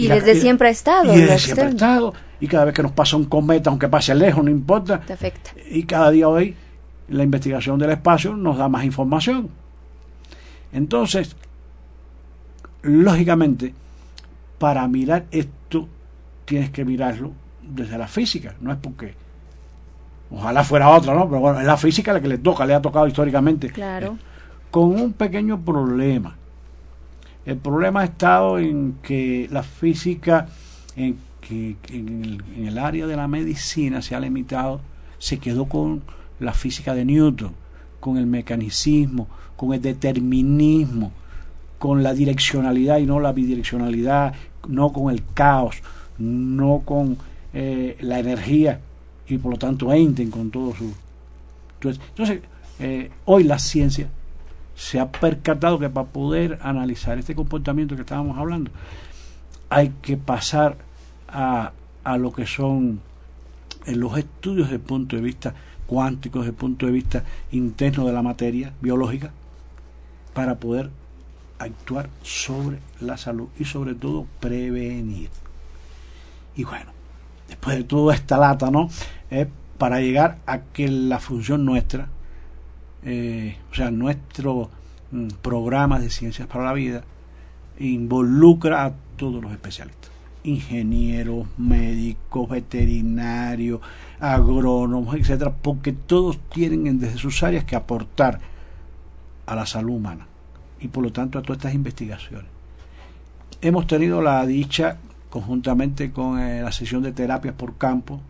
[0.04, 1.14] Y, desde siempre ha estado.
[1.14, 2.14] Y desde siempre ha estado.
[2.40, 5.00] Y cada vez que nos pasa un cometa, aunque pase lejos, no importa.
[5.00, 5.50] Te afecta.
[5.70, 6.56] Y cada día hoy
[7.08, 9.50] la investigación del espacio nos da más información.
[10.72, 11.36] Entonces,
[12.82, 13.74] lógicamente,
[14.58, 15.88] para mirar esto,
[16.44, 17.32] tienes que mirarlo
[17.62, 18.54] desde la física.
[18.60, 19.14] No es porque
[20.30, 21.28] ojalá fuera otra, ¿no?
[21.28, 23.70] Pero bueno, es la física la que le toca, le ha tocado históricamente.
[23.70, 24.16] Claro.
[24.70, 26.36] Con un pequeño problema.
[27.46, 30.48] El problema ha estado en que la física,
[30.96, 31.76] en, que,
[32.56, 34.80] el área de la medicina se ha limitado,
[35.18, 36.02] se quedó con
[36.38, 37.52] la física de Newton,
[37.98, 41.12] con el mecanicismo, con el determinismo,
[41.78, 44.34] con la direccionalidad y no la bidireccionalidad,
[44.68, 45.82] no con el caos,
[46.18, 47.16] no con
[47.52, 48.80] eh, la energía
[49.28, 50.92] y por lo tanto Einstein con todo su...
[51.82, 52.40] Entonces,
[52.78, 54.08] eh, hoy la ciencia
[54.80, 58.70] se ha percatado que para poder analizar este comportamiento que estábamos hablando,
[59.68, 60.78] hay que pasar
[61.28, 63.02] a, a lo que son
[63.84, 65.54] en los estudios desde el punto de vista
[65.86, 69.32] cuántico, desde el punto de vista interno de la materia biológica,
[70.32, 70.88] para poder
[71.58, 75.28] actuar sobre la salud y sobre todo prevenir.
[76.56, 76.90] Y bueno,
[77.48, 78.88] después de toda esta lata, ¿no?
[79.30, 82.08] Eh, para llegar a que la función nuestra,
[83.04, 84.70] eh, o sea, nuestro
[85.10, 87.02] mm, programa de ciencias para la vida,
[87.78, 90.10] involucra a todos los especialistas,
[90.44, 93.80] ingenieros, médicos, veterinarios,
[94.18, 98.40] agrónomos, etcétera, porque todos tienen desde sus áreas que aportar
[99.46, 100.26] a la salud humana
[100.78, 102.46] y por lo tanto a todas estas investigaciones.
[103.62, 108.20] Hemos tenido la dicha, conjuntamente con eh, la sesión de terapias por campo,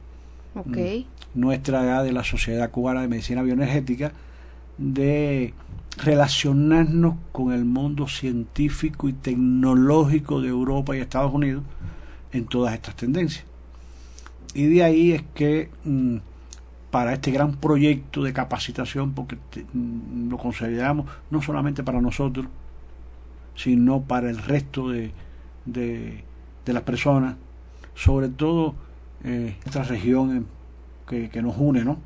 [0.55, 1.07] okay.
[1.35, 4.13] nuestra de la Sociedad Cubana de Medicina Bioenergética,
[4.81, 5.53] de
[5.99, 11.63] relacionarnos con el mundo científico y tecnológico de Europa y Estados Unidos
[12.33, 13.45] en todas estas tendencias.
[14.55, 16.17] Y de ahí es que mm,
[16.91, 19.37] para este gran proyecto de capacitación, porque
[19.75, 22.47] mm, lo consideramos no solamente para nosotros,
[23.55, 25.13] sino para el resto de,
[25.67, 26.25] de,
[26.65, 27.37] de las personas,
[27.95, 28.75] sobre todo
[29.25, 30.47] eh, esta región
[31.07, 31.99] que, que, nos une, ¿no?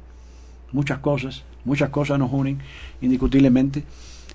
[0.73, 2.59] Muchas cosas, muchas cosas nos unen
[3.01, 3.85] indiscutiblemente,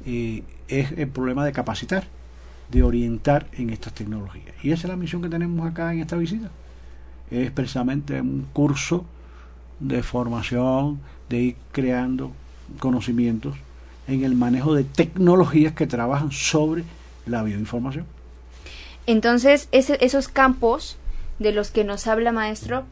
[0.06, 2.06] eh, es el problema de capacitar,
[2.70, 4.54] de orientar en estas tecnologías.
[4.63, 6.50] Y esa es la misión que tenemos acá en esta visita.
[7.32, 9.06] Es precisamente un curso
[9.80, 12.32] de formación, de ir creando
[12.80, 13.56] conocimientos
[14.08, 16.84] en el manejo de tecnologías que trabajan sobre
[17.26, 18.06] la bioinformación.
[19.06, 20.98] Entonces, ese, esos campos
[21.39, 22.84] de los que nos habla maestro,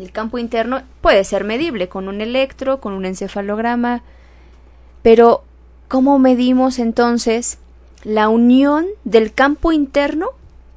[0.00, 4.02] el campo interno puede ser medible con un electro, con un encefalograma,
[5.02, 5.44] pero
[5.88, 7.58] ¿cómo medimos entonces
[8.02, 10.28] la unión del campo interno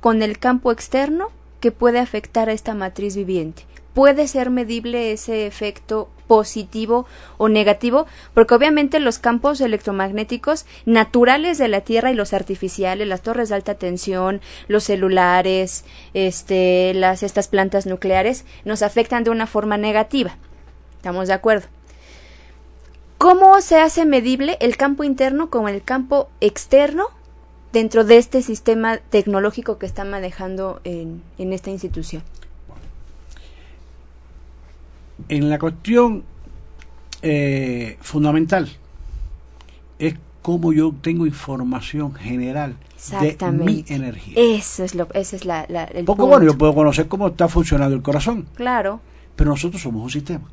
[0.01, 3.63] con el campo externo que puede afectar a esta matriz viviente?
[3.93, 7.06] puede ser medible ese efecto positivo
[7.38, 13.22] o negativo, porque obviamente los campos electromagnéticos naturales de la Tierra y los artificiales, las
[13.22, 19.46] torres de alta tensión, los celulares, este, las estas plantas nucleares nos afectan de una
[19.46, 20.36] forma negativa.
[20.96, 21.67] ¿Estamos de acuerdo?
[23.19, 27.10] ¿Cómo se hace medible el campo interno con el campo externo
[27.72, 32.24] dentro de este sistema tecnológico que está manejando en, en esta institución?
[35.30, 36.23] En la cuestión
[37.21, 38.69] eh, fundamental
[39.99, 42.76] es cómo yo tengo información general
[43.21, 44.34] de mi energía.
[44.36, 47.95] Eso es lo, ese es la, el Poco bueno, yo puedo conocer cómo está funcionando
[47.95, 48.45] el corazón.
[48.56, 48.99] Claro.
[49.36, 50.49] Pero nosotros somos un sistema.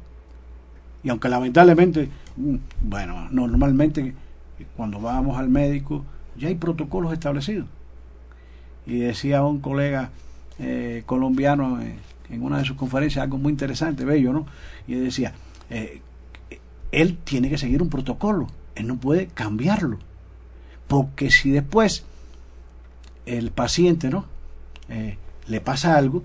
[1.02, 4.14] Y aunque lamentablemente, mm, bueno, normalmente
[4.76, 6.04] cuando vamos al médico
[6.36, 7.66] ya hay protocolos establecidos.
[8.86, 10.10] Y decía un colega
[10.58, 11.96] eh, colombiano eh,
[12.30, 14.46] en una de sus conferencias algo muy interesante, bello, ¿no?
[14.86, 15.34] Y decía,
[15.68, 16.00] eh,
[16.92, 19.98] él tiene que seguir un protocolo, él no puede cambiarlo.
[20.88, 22.04] Porque si después
[23.26, 24.26] el paciente, ¿no?
[25.46, 26.24] le pasa algo,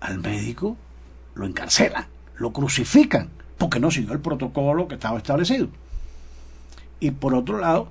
[0.00, 0.76] al médico
[1.34, 5.68] lo encarcelan, lo crucifican porque no siguió el protocolo que estaba establecido.
[7.00, 7.88] Y por otro lado,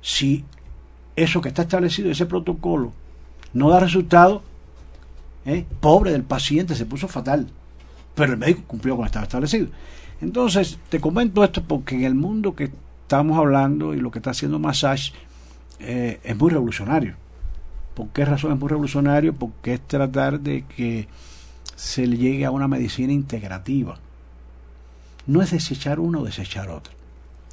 [0.00, 0.44] si
[1.16, 2.92] eso que está establecido, ese protocolo,
[3.52, 4.42] no da resultado,
[5.44, 5.64] ¿eh?
[5.80, 7.48] pobre del paciente, se puso fatal.
[8.14, 9.68] Pero el médico cumplió con lo estaba establecido.
[10.20, 12.70] Entonces, te comento esto porque en el mundo que
[13.02, 15.12] estamos hablando y lo que está haciendo Massage
[15.80, 17.14] eh, es muy revolucionario.
[17.94, 19.34] ¿Por qué razón es muy revolucionario?
[19.34, 21.08] Porque es tratar de que
[21.74, 23.98] se le llegue a una medicina integrativa
[25.26, 26.92] no es desechar uno o desechar otro.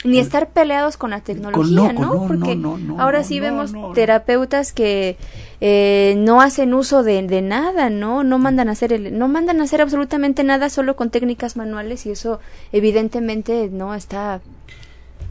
[0.06, 2.26] Ni estar peleados con la tecnología, ¿no?
[2.28, 2.58] Porque
[2.98, 5.18] ahora sí vemos terapeutas que
[5.60, 8.24] eh, no hacen uso de, nada, ¿no?
[8.24, 12.06] No mandan a hacer el, no mandan a hacer absolutamente nada solo con técnicas manuales
[12.06, 12.40] y eso
[12.72, 14.40] evidentemente no está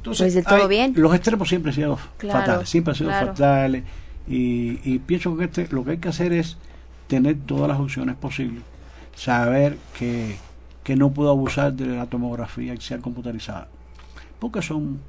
[0.04, 0.92] pues, del todo bien.
[0.96, 3.84] Los extremos siempre han sido fatales, siempre han sido fatales
[4.28, 6.58] y, y pienso que este, lo que hay que hacer es
[7.06, 8.62] tener todas las opciones posibles,
[9.14, 10.36] saber que
[10.88, 13.68] que no puedo abusar de la tomografía axial computarizada,
[14.38, 15.00] porque son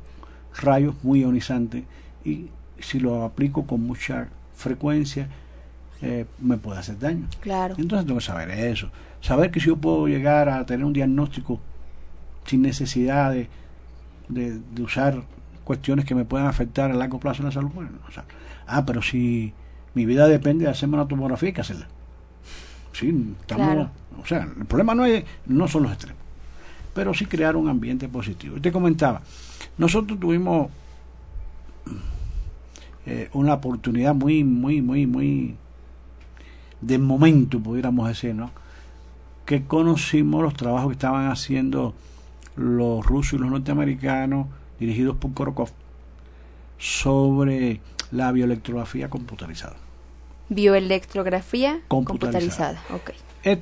[0.61, 1.83] rayos muy ionizantes
[2.25, 2.47] y
[2.79, 5.27] si lo aplico con mucha frecuencia
[6.01, 7.27] eh, me puede hacer daño.
[7.41, 7.75] Claro.
[7.77, 8.89] Entonces tengo que saber eso,
[9.21, 11.59] saber que si yo puedo llegar a tener un diagnóstico
[12.45, 13.49] sin necesidad de,
[14.29, 15.23] de, usar
[15.63, 18.23] cuestiones que me puedan afectar a largo plazo en la salud, bueno, o sea,
[18.65, 19.53] ah, pero si
[19.93, 21.87] mi vida depende de hacerme una tomografía, hay que hacerla.
[22.93, 23.89] Sí, estamos,
[24.21, 26.21] o sea, el problema no, es, no son los extremos,
[26.93, 28.57] pero sí crear un ambiente positivo.
[28.57, 29.21] Y te comentaba,
[29.77, 30.69] nosotros tuvimos
[33.05, 35.55] eh, una oportunidad muy, muy, muy, muy
[36.81, 38.51] de momento, pudiéramos decir, ¿no?
[39.45, 41.93] Que conocimos los trabajos que estaban haciendo
[42.55, 44.47] los rusos y los norteamericanos,
[44.79, 45.69] dirigidos por Korokov,
[46.77, 49.77] sobre la bioelectrografía computarizada.
[50.49, 52.81] Bioelectrografía computarizada.
[52.87, 53.59] computarizada.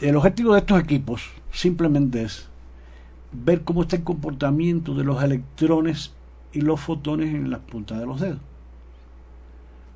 [0.00, 2.48] el objetivo de estos equipos simplemente es
[3.32, 6.12] ver cómo está el comportamiento de los electrones
[6.52, 8.40] y los fotones en las puntas de los dedos.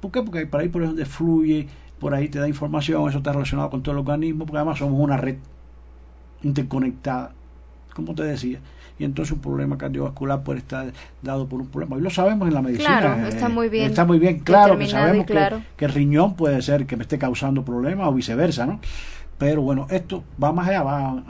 [0.00, 0.22] ¿Por qué?
[0.22, 1.68] Porque por ahí por donde fluye,
[1.98, 5.00] por ahí te da información, eso está relacionado con todo el organismo, porque además somos
[5.00, 5.36] una red
[6.42, 7.32] interconectada,
[7.94, 8.60] como te decía
[8.98, 11.96] y entonces un problema cardiovascular puede estar dado por un problema.
[11.98, 13.00] Y lo sabemos en la medicina.
[13.00, 13.86] Claro, está muy bien.
[13.90, 17.64] Está muy bien claro que sabemos Que, el riñón puede ser que me esté causando
[17.64, 18.80] problemas o viceversa, ¿no?
[19.38, 21.22] Pero bueno, esto va más allá, va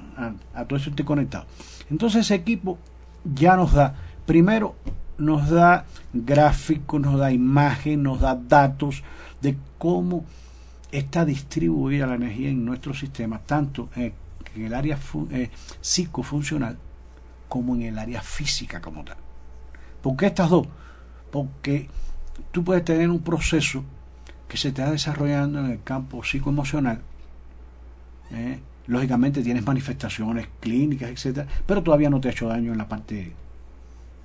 [0.54, 1.46] a, todo eso estoy conectado.
[1.90, 2.78] Entonces ese equipo
[3.24, 3.94] ya nos da,
[4.24, 4.76] primero
[5.18, 9.02] nos da gráficos, nos da imagen, nos da datos
[9.40, 10.24] de cómo
[10.92, 14.14] está distribuida la energía en nuestro sistema, tanto en,
[14.54, 14.98] el área
[15.30, 16.78] eh, psicofuncional
[17.48, 19.18] como en el área física como tal.
[20.02, 20.66] ¿Por qué estas dos?
[21.30, 21.88] Porque
[22.52, 23.84] tú puedes tener un proceso
[24.48, 27.02] que se está desarrollando en el campo psicoemocional.
[28.30, 28.60] ¿eh?
[28.86, 33.32] Lógicamente tienes manifestaciones clínicas, etcétera, pero todavía no te ha hecho daño en la parte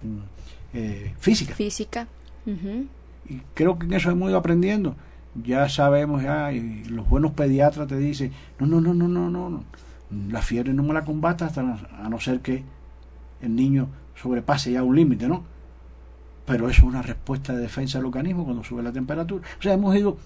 [0.04, 1.56] mm, eh, física.
[1.56, 2.08] Física.
[2.46, 4.96] Y creo que en eso hemos ido aprendiendo.
[5.44, 9.64] Ya sabemos, ya, y los buenos pediatras te dicen, no, no, no, no, no, no,
[10.30, 12.64] la fiebre no me la combata hasta a no ser que
[13.42, 13.88] el niño
[14.22, 15.44] sobrepase ya un límite, ¿no?
[16.46, 19.48] Pero eso es una respuesta de defensa del organismo cuando sube la temperatura.
[19.58, 20.18] O sea, hemos ido,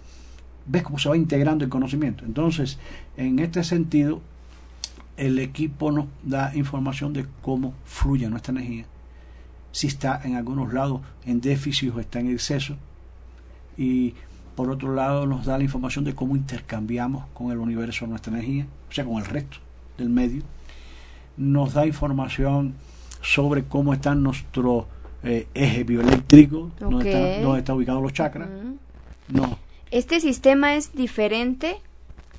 [0.65, 2.25] ves cómo se va integrando el conocimiento.
[2.25, 2.79] Entonces,
[3.17, 4.21] en este sentido,
[5.17, 8.85] el equipo nos da información de cómo fluye nuestra energía,
[9.71, 12.75] si está en algunos lados en déficit o está en exceso,
[13.77, 14.13] y
[14.55, 18.67] por otro lado nos da la información de cómo intercambiamos con el universo nuestra energía,
[18.89, 19.57] o sea, con el resto
[19.97, 20.43] del medio.
[21.37, 22.73] Nos da información
[23.21, 24.87] sobre cómo están nuestro
[25.23, 28.47] eh, eje bioeléctrico, dónde, están ubicados los chakras.
[29.95, 31.77] Este sistema es diferente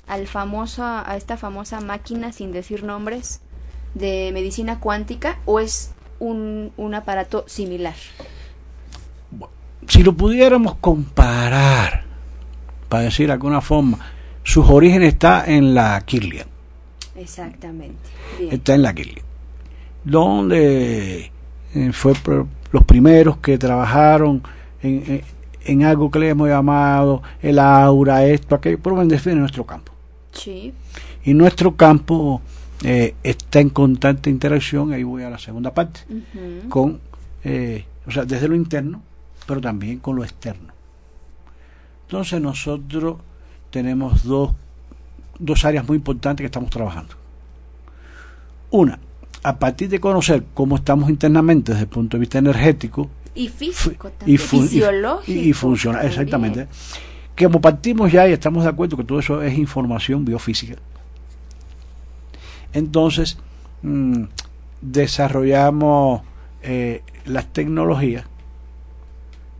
[0.05, 3.41] al famoso, a esta famosa máquina sin decir nombres
[3.95, 5.89] de medicina cuántica o es
[6.19, 7.95] un, un aparato similar?
[9.87, 12.03] Si lo pudiéramos comparar,
[12.89, 14.05] para decir de alguna forma,
[14.43, 16.47] sus orígenes está en la Kirlian.
[17.15, 17.97] Exactamente.
[18.51, 19.25] Está en la Kirlian.
[20.03, 21.31] Donde
[21.73, 22.13] eh, fue
[22.71, 24.43] los primeros que trabajaron
[24.83, 25.23] en,
[25.67, 29.91] en, algo que le hemos llamado el aura, esto, aquello, por en define nuestro campo.
[30.31, 30.73] Sí.
[31.23, 32.41] Y nuestro campo
[32.83, 36.01] eh, está en constante interacción, ahí voy a la segunda parte,
[36.69, 36.99] con,
[37.43, 39.01] eh, o sea, desde lo interno,
[39.45, 40.73] pero también con lo externo.
[42.03, 43.17] Entonces nosotros
[43.69, 44.53] tenemos dos,
[45.39, 47.15] dos áreas muy importantes que estamos trabajando.
[48.69, 48.99] Una,
[49.43, 54.09] a partir de conocer cómo estamos internamente desde el punto de vista energético y físico
[54.09, 56.67] también, y fisiológico y, funciona exactamente.
[57.35, 60.75] Que como partimos ya y estamos de acuerdo que todo eso es información biofísica.
[62.73, 63.37] Entonces
[63.83, 64.23] mm,
[64.81, 66.21] desarrollamos
[66.63, 68.25] eh, las tecnologías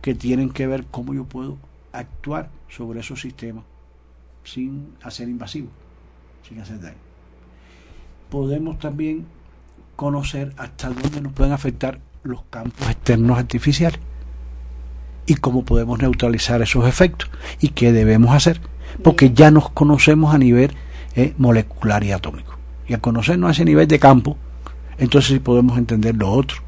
[0.02, 1.56] que tienen que ver cómo yo puedo
[1.92, 3.64] actuar sobre esos sistemas
[4.44, 5.68] sin hacer invasivo
[6.48, 6.96] sin hacer daño.
[8.30, 9.26] Podemos también
[9.96, 14.00] conocer hasta dónde nos pueden afectar los campos externos artificiales.
[15.26, 18.60] Y cómo podemos neutralizar esos efectos y qué debemos hacer,
[19.02, 20.74] porque ya nos conocemos a nivel
[21.16, 22.56] eh, molecular y atómico.
[22.86, 24.36] Y al conocernos a ese nivel de campo,
[24.96, 26.58] entonces sí podemos entender lo otro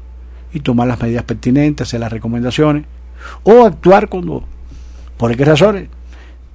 [0.53, 2.85] y tomar las medidas pertinentes, hacer las recomendaciones
[3.43, 4.43] o actuar cuando,
[5.17, 5.89] por qué razones,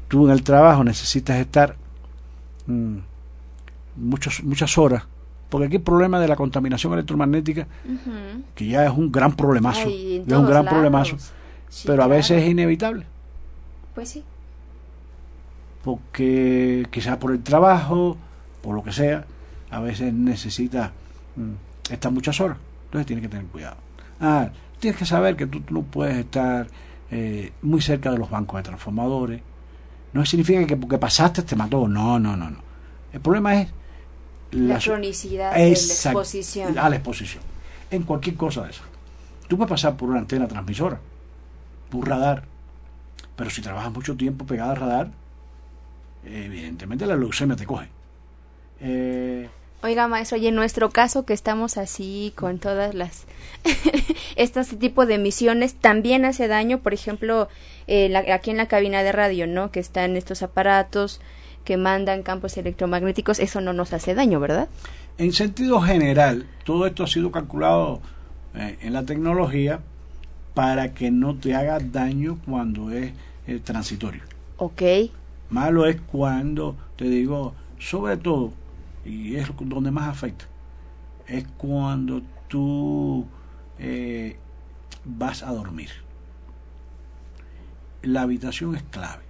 [0.09, 1.77] tú en el trabajo necesitas estar
[2.67, 2.99] mm,
[3.97, 5.05] muchos, muchas horas
[5.49, 7.67] porque aquí el problema de la contaminación electromagnética,
[8.55, 11.17] que ya es un gran problemazo, es un gran problemazo,
[11.85, 13.07] pero a veces es inevitable.
[13.95, 14.25] Pues sí.
[15.85, 18.17] Porque quizás por el trabajo,
[18.61, 19.25] por lo que sea,
[19.71, 20.93] a veces necesita
[21.37, 22.59] mm, estar muchas horas.
[22.87, 23.77] Entonces tienes que tener cuidado.
[24.21, 26.67] Ah, tienes que saber que tú, no puedes estar
[27.11, 29.41] eh, muy cerca de los bancos de transformadores.
[30.13, 31.87] No significa que porque pasaste te mató.
[31.87, 32.59] No, no, no, no.
[33.13, 33.69] El problema es
[34.51, 36.79] la, cronicidad de la exposición.
[36.79, 37.43] A la exposición.
[37.91, 38.83] En cualquier cosa de eso.
[39.49, 41.01] Tú puedes pasar por una antena transmisora,
[41.91, 42.45] por radar,
[43.37, 45.11] pero si trabajas mucho tiempo pegada al radar,
[46.25, 47.89] evidentemente la leucemia te coge.
[48.81, 49.49] Eh,
[49.83, 53.27] Oiga, maestro, y en nuestro caso que estamos así con todas las
[54.37, 57.49] este tipo de emisiones también hace daño, por ejemplo,
[57.87, 59.71] eh, aquí en la cabina de radio, ¿no?
[59.71, 61.21] Que están estos aparatos
[61.67, 64.69] que mandan campos electromagnéticos, eso no nos hace daño, ¿verdad?
[65.19, 68.01] En sentido general, todo esto ha sido calculado
[68.55, 69.81] eh, en la tecnología
[70.55, 73.13] para que no te haga daño cuando es
[73.47, 74.23] eh, transitorio.
[74.57, 74.83] Ok.
[75.51, 78.53] Malo es cuando, te digo, sobre todo,
[79.05, 80.47] y es donde más afecta,
[81.27, 83.27] es cuando tú
[83.79, 84.37] eh,
[85.05, 85.91] vas a dormir.
[88.03, 89.26] La habitación es clave.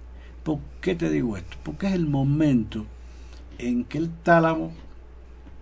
[0.47, 1.57] ¿Por qué te digo esto?
[1.61, 2.85] Porque es el momento
[3.57, 4.71] en que el tálamo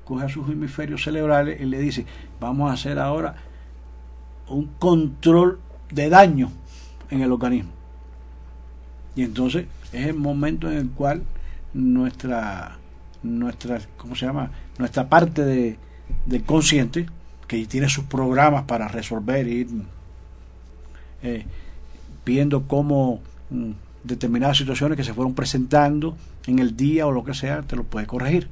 [0.04, 2.06] coge a sus hemisferios cerebrales y le dice,
[2.40, 3.34] vamos a hacer ahora
[4.48, 6.52] un control de daño
[7.10, 7.72] en el organismo.
[9.16, 11.24] Y entonces es el momento en el cual
[11.74, 12.78] nuestra,
[13.24, 14.52] nuestra ¿cómo se llama?
[14.78, 15.80] Nuestra parte de,
[16.28, 17.08] del consciente,
[17.48, 19.68] que tiene sus programas para resolver, ir
[21.24, 21.44] eh,
[22.24, 23.72] viendo cómo mm,
[24.06, 26.16] determinadas situaciones que se fueron presentando
[26.48, 28.50] en el día o lo que sea, te lo puede corregir.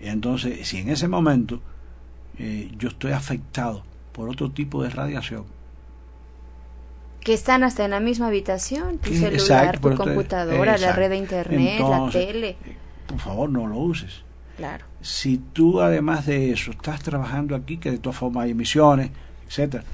[0.00, 1.60] Entonces, si en ese momento
[2.38, 5.44] eh, yo estoy afectado por otro tipo de radiación,
[7.20, 11.80] que están hasta en la misma habitación, tu celular, tu computadora, la red de internet,
[11.80, 12.56] la tele.
[12.64, 14.24] Eh, por favor, no lo uses.
[14.56, 14.84] Claro.
[15.00, 19.10] Si tú además de eso estás trabajando aquí, que de todas formas hay emisiones,
[19.46, 19.84] etcétera,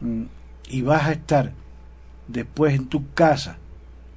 [0.00, 0.22] mm,
[0.70, 1.52] y vas a estar
[2.26, 3.59] después en tu casa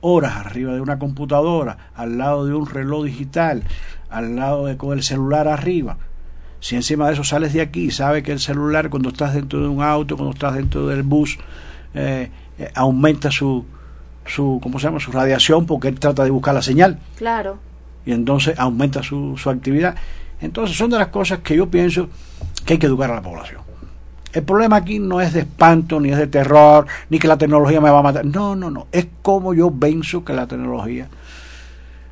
[0.03, 3.63] horas arriba de una computadora, al lado de un reloj digital,
[4.09, 5.97] al lado de con el celular arriba.
[6.59, 9.67] Si encima de eso sales de aquí sabes que el celular cuando estás dentro de
[9.67, 11.39] un auto, cuando estás dentro del bus,
[11.93, 13.65] eh, eh, aumenta su,
[14.25, 14.99] su, ¿cómo se llama?
[14.99, 16.99] su radiación porque él trata de buscar la señal.
[17.15, 17.57] Claro.
[18.05, 19.95] Y entonces aumenta su, su actividad.
[20.41, 22.09] Entonces son de las cosas que yo pienso
[22.65, 23.62] que hay que educar a la población.
[24.33, 27.79] El problema aquí no es de espanto, ni es de terror, ni que la tecnología
[27.79, 28.25] me va a matar.
[28.25, 28.87] No, no, no.
[28.91, 31.07] Es como yo venzo que la tecnología,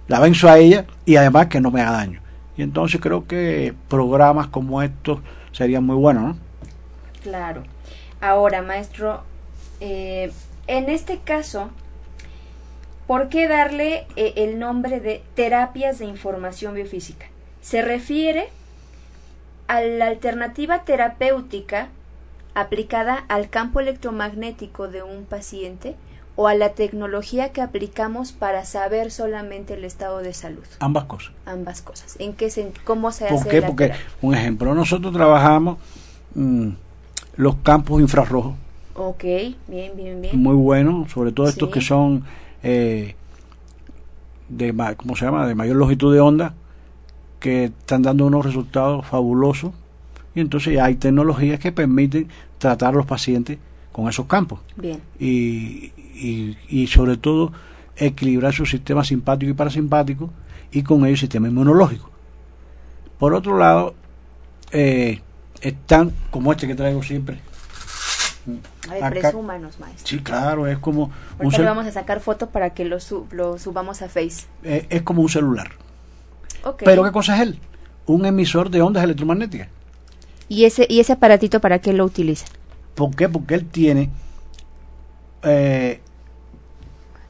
[0.07, 2.21] la venzo a ella y además que no me haga daño.
[2.55, 5.19] Y entonces creo que programas como estos
[5.51, 6.37] serían muy buenos, ¿no?
[7.23, 7.63] Claro.
[8.21, 9.23] Ahora, maestro,
[9.79, 10.31] eh,
[10.67, 11.71] en este caso,
[13.07, 17.25] ¿por qué darle eh, el nombre de terapias de información biofísica?
[17.61, 18.49] Se refiere
[19.67, 21.87] a la alternativa terapéutica
[22.53, 25.95] aplicada al campo electromagnético de un paciente
[26.35, 30.63] o a la tecnología que aplicamos para saber solamente el estado de salud?
[30.79, 31.31] Ambas cosas.
[31.45, 32.15] Ambas cosas.
[32.19, 33.61] ¿En qué se, cómo se ¿Por hace qué?
[33.61, 34.05] Porque, terapia?
[34.21, 35.77] un ejemplo, nosotros trabajamos
[36.35, 36.69] mm,
[37.37, 38.53] los campos infrarrojos,
[38.93, 40.37] Ok, bien, bien, bien.
[40.37, 41.73] muy buenos, sobre todo estos Sí.
[41.75, 42.25] que son
[42.61, 43.15] eh,
[44.49, 45.47] de, ¿cómo se llama?
[45.47, 46.53] de mayor longitud de onda,
[47.39, 49.71] que están dando unos resultados fabulosos.
[50.35, 52.27] Y entonces ya hay tecnologías que permiten
[52.57, 53.57] tratar a los pacientes
[53.91, 54.59] con esos campos.
[54.77, 55.01] Bien.
[55.19, 57.51] y, y, y sobre todo
[57.97, 60.29] equilibrar su sistema simpático y parasimpático
[60.71, 62.09] y con ello el sistema inmunológico.
[63.19, 63.93] Por otro lado,
[64.71, 65.21] eh,
[65.61, 67.39] están como este que traigo siempre.
[68.89, 70.07] A ver, Acá- presúmanos, maestro.
[70.07, 73.59] Sí, claro, es como un, le vamos a sacar foto para que lo, su- lo
[73.59, 74.45] subamos a Face.
[74.63, 75.71] eh, es como un celular.
[76.63, 76.81] Ok.
[76.85, 77.59] Pero ¿qué cosa es él?
[78.07, 79.67] Un emisor de ondas electromagnéticas.
[80.51, 82.45] ¿Y ese, ¿Y ese aparatito para qué lo utiliza?
[82.93, 83.29] ¿Por qué?
[83.29, 84.09] Porque él tiene
[85.43, 86.01] eh,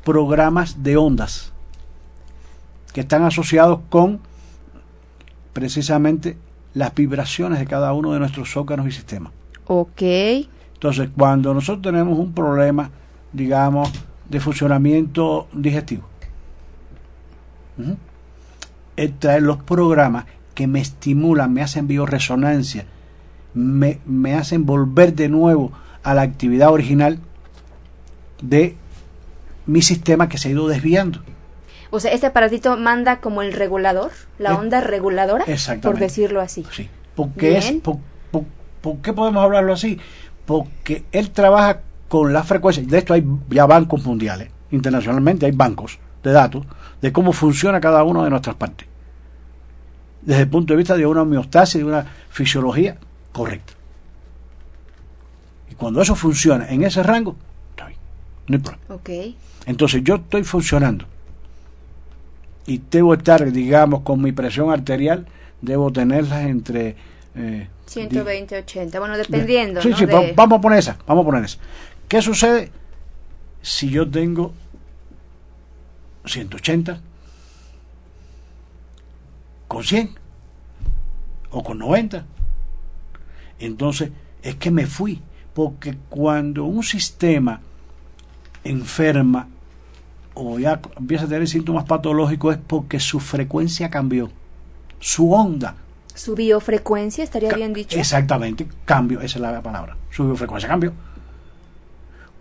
[0.04, 1.54] programas de ondas
[2.92, 4.22] que están asociados con
[5.54, 6.36] precisamente
[6.74, 9.32] las vibraciones de cada uno de nuestros órganos y sistemas.
[9.68, 10.02] Ok.
[10.74, 12.90] Entonces, cuando nosotros tenemos un problema,
[13.32, 13.92] digamos,
[14.28, 16.10] de funcionamiento digestivo,
[18.96, 22.88] él trae los programas que me estimulan, me hacen bioresonancia,
[23.54, 25.72] me, me hacen volver de nuevo
[26.04, 27.20] a la actividad original
[28.42, 28.76] de
[29.66, 31.22] mi sistema que se ha ido desviando.
[31.92, 35.46] O sea, este aparatito manda como el regulador, la Eh, onda reguladora,
[35.82, 36.66] por decirlo así.
[36.72, 36.90] Sí.
[37.16, 37.98] Porque es, por,
[38.32, 38.46] por-
[38.82, 40.00] ¿por qué podemos hablarlo así?
[40.46, 42.84] Porque él trabaja con la frecuencia.
[42.84, 46.66] De esto hay ya bancos mundiales, internacionalmente hay bancos de datos
[47.02, 48.88] de cómo funciona cada una de nuestras partes.
[50.22, 52.98] Desde el punto de vista de una homeostasis, de una fisiología
[53.32, 53.74] correcta.
[55.70, 57.36] Y cuando eso funciona en ese rango,
[57.72, 58.00] está bien,
[58.48, 58.86] no hay problema.
[59.66, 61.06] Entonces yo estoy funcionando
[62.66, 65.26] y debo estar, digamos, con mi presión arterial,
[65.62, 66.96] debo tenerlas entre...
[67.36, 69.00] eh, 120, 80.
[69.00, 69.82] Bueno, dependiendo.
[69.82, 69.98] Sí, ¿no?
[69.98, 71.58] sí, de- va- vamos a poner esa, vamos a poner esa.
[72.08, 72.72] ¿Qué sucede
[73.62, 74.54] si yo tengo
[76.26, 77.02] 180
[79.68, 80.12] con 100
[81.52, 82.26] o con 90?
[83.62, 84.12] Entonces,
[84.44, 85.22] es que me fui,
[85.54, 87.62] porque cuando un sistema
[88.64, 89.48] enferma
[90.34, 94.30] o ya empieza a tener síntomas patológicos es porque su frecuencia cambió,
[95.00, 95.76] su onda
[96.14, 97.98] Su biofrecuencia, estaría Ca- bien dicho.
[97.98, 99.96] Exactamente, cambio, esa es la palabra.
[100.10, 100.94] Su biofrecuencia cambió.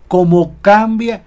[0.07, 1.23] Como cambia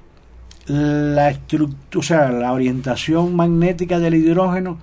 [0.66, 4.78] la estructura, o sea, la orientación magnética del hidrógeno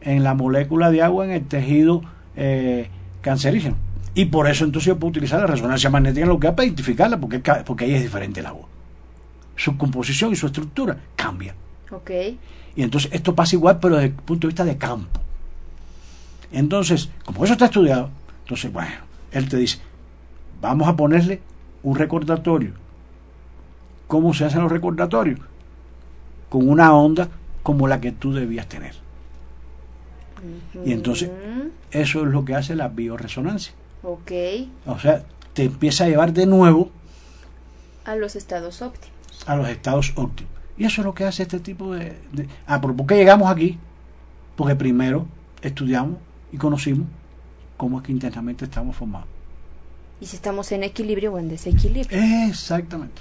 [0.00, 2.02] en la molécula de agua en el tejido
[2.36, 2.88] eh,
[3.22, 3.76] cancerígeno.
[4.16, 7.20] Y por eso entonces yo puedo utilizar la resonancia magnética en lo que para identificarla,
[7.20, 8.66] porque, porque ahí es diferente el agua.
[9.54, 11.54] Su composición y su estructura cambia.
[11.90, 12.10] Ok.
[12.74, 15.20] Y entonces esto pasa igual, pero desde el punto de vista de campo.
[16.50, 18.08] Entonces, como eso está estudiado,
[18.44, 18.94] entonces, bueno,
[19.32, 19.80] él te dice,
[20.62, 21.42] vamos a ponerle
[21.82, 22.72] un recordatorio.
[24.06, 25.40] ¿Cómo se hacen los recordatorios?
[26.48, 27.28] Con una onda
[27.62, 28.94] como la que tú debías tener.
[30.86, 31.30] Y entonces,
[31.90, 33.74] eso es lo que hace la bioresonancia.
[34.06, 34.32] Ok.
[34.86, 36.90] O sea, te empieza a llevar de nuevo
[38.04, 39.16] A los estados óptimos.
[39.46, 40.52] a los estados óptimos.
[40.78, 42.16] Y eso es lo que hace este tipo de...
[42.32, 43.78] de- ah, pero ¿por qué llegamos aquí?
[44.56, 45.26] Porque primero
[45.62, 46.18] estudiamos
[46.52, 47.06] y conocimos
[47.76, 49.28] cómo es que internamente estamos formados.
[50.20, 52.18] Y si estamos en equilibrio o en desequilibrio.
[52.48, 53.20] Exactamente.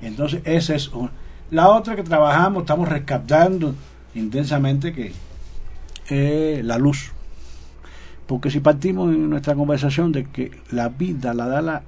[0.00, 1.10] Entonces, esa es una.
[1.50, 3.74] La otra que trabajamos, estamos rescatando
[4.14, 5.12] intensamente, que
[6.08, 7.12] es la luz.
[8.32, 11.82] Porque si partimos en nuestra conversación de que la vida la da la...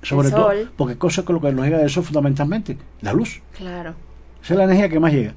[0.00, 0.70] Sobre El todo, sol.
[0.76, 3.40] porque cosa que lo que nos llega de eso fundamentalmente, la luz.
[3.56, 3.94] Claro.
[4.40, 5.34] Esa es la energía que más llega.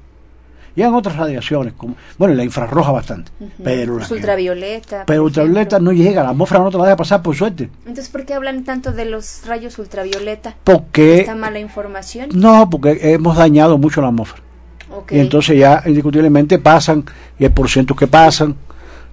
[0.76, 3.32] Llegan otras radiaciones, como, bueno, la infrarroja bastante,
[3.64, 5.02] pero la ultravioleta.
[5.04, 5.92] pero por ultravioleta ejemplo.
[5.92, 7.68] no llega, la atmósfera no te la deja pasar por suerte.
[7.80, 10.54] Entonces, ¿por qué hablan tanto de los rayos ultravioleta?
[10.62, 12.30] Porque ¿Está mala información?
[12.34, 14.44] no, porque hemos dañado mucho la atmósfera.
[14.92, 15.10] Ok.
[15.10, 17.04] Y entonces ya indiscutiblemente pasan,
[17.36, 18.54] y hay porcientos que pasan,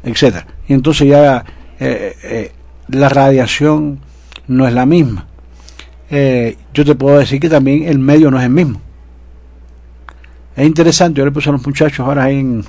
[0.03, 0.45] etcétera.
[0.67, 1.43] Y entonces ya
[1.79, 2.51] eh, eh,
[2.89, 3.99] la radiación
[4.47, 5.27] no es la misma.
[6.09, 8.81] Eh, yo te puedo decir que también el medio no es el mismo.
[10.55, 12.63] Es interesante, yo le puse a los muchachos ahora en,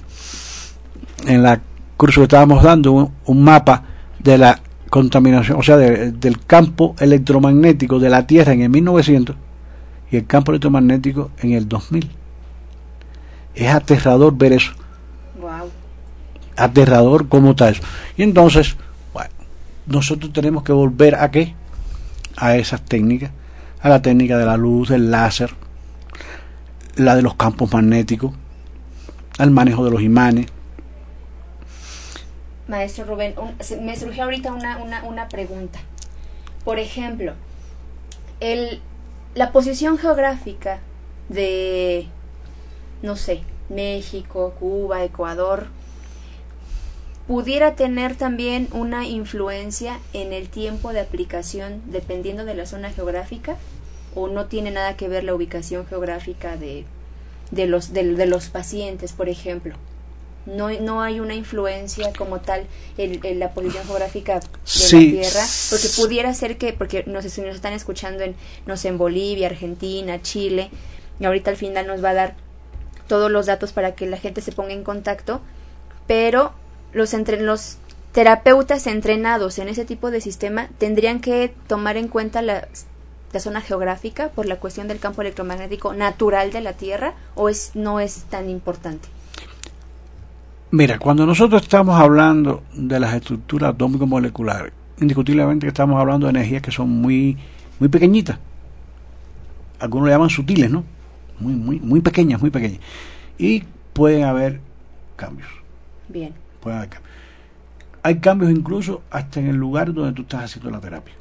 [1.26, 1.60] en la
[1.96, 3.82] curso que estábamos dando un, mapa
[4.18, 4.60] de la
[4.90, 9.36] contaminación, o sea, de- del campo electromagnético de la Tierra en el 1900
[10.10, 12.10] y el campo electromagnético en el 2000.
[13.54, 14.72] Es aterrador ver eso.
[16.60, 17.82] Aterrador está eso.
[18.16, 18.76] Y entonces,
[19.12, 19.30] bueno,
[19.86, 21.54] nosotros tenemos que volver a qué?
[22.40, 23.30] a esas técnicas,
[23.82, 25.50] a la técnica de la luz, del láser,
[26.96, 28.32] la de los campos magnéticos,
[29.38, 30.46] al manejo de los imanes.
[32.66, 33.34] Maestro Rubén,
[33.82, 35.80] me surgió ahorita una, una, una pregunta.
[36.64, 37.34] Por ejemplo,
[38.38, 38.80] el,
[39.34, 40.78] la posición geográfica
[41.28, 42.06] de,
[43.02, 45.66] no sé, México, Cuba, Ecuador,
[47.30, 53.56] pudiera tener también una influencia en el tiempo de aplicación dependiendo de la zona geográfica
[54.16, 56.86] o no tiene nada que ver la ubicación geográfica de,
[57.52, 59.76] de los, de, los pacientes, por ejemplo.
[60.44, 62.66] No, no hay una influencia como tal
[62.98, 67.42] en, la posición geográfica de la Tierra, porque pudiera ser que, porque no sé si
[67.42, 68.34] nos están escuchando en,
[68.66, 70.68] no sé, en Bolivia, Argentina, Chile,
[71.20, 72.36] y ahorita al final nos va a dar
[73.06, 75.40] todos los datos para que la gente se ponga en contacto,
[76.08, 76.54] pero
[76.92, 77.78] los, entre, los
[78.12, 82.66] terapeutas entrenados en ese tipo de sistema tendrían que tomar en cuenta la,
[83.32, 87.72] la, zona geográfica por la cuestión del campo electromagnético natural de la Tierra o es,
[87.74, 89.08] no es tan importante?
[90.72, 96.70] Mira, cuando nosotros estamos hablando de las estructuras atómico-moleculares, indiscutiblemente estamos hablando de energías que
[96.70, 97.36] son muy,
[97.78, 98.38] muy pequeñitas.
[99.80, 100.84] Algunos le llaman sutiles, ¿no?
[101.40, 102.80] Muy, muy, muy pequeñas, muy pequeñas.
[103.38, 104.60] Y pueden haber
[105.16, 105.48] cambios.
[106.08, 107.14] Bien puede haber cambios.
[108.02, 111.14] Hay cambios incluso hasta en el lugar donde tú estás haciendo la terapia.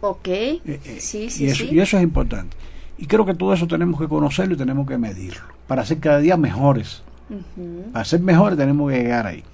[0.00, 2.56] Ok, eh, eh, sí, sí, y eso, y eso es importante.
[2.98, 5.42] Y creo que todo eso tenemos que conocerlo y tenemos que medirlo.
[5.66, 7.02] Para ser cada día mejores.
[7.92, 9.44] Para ser mejores tenemos que llegar ahí.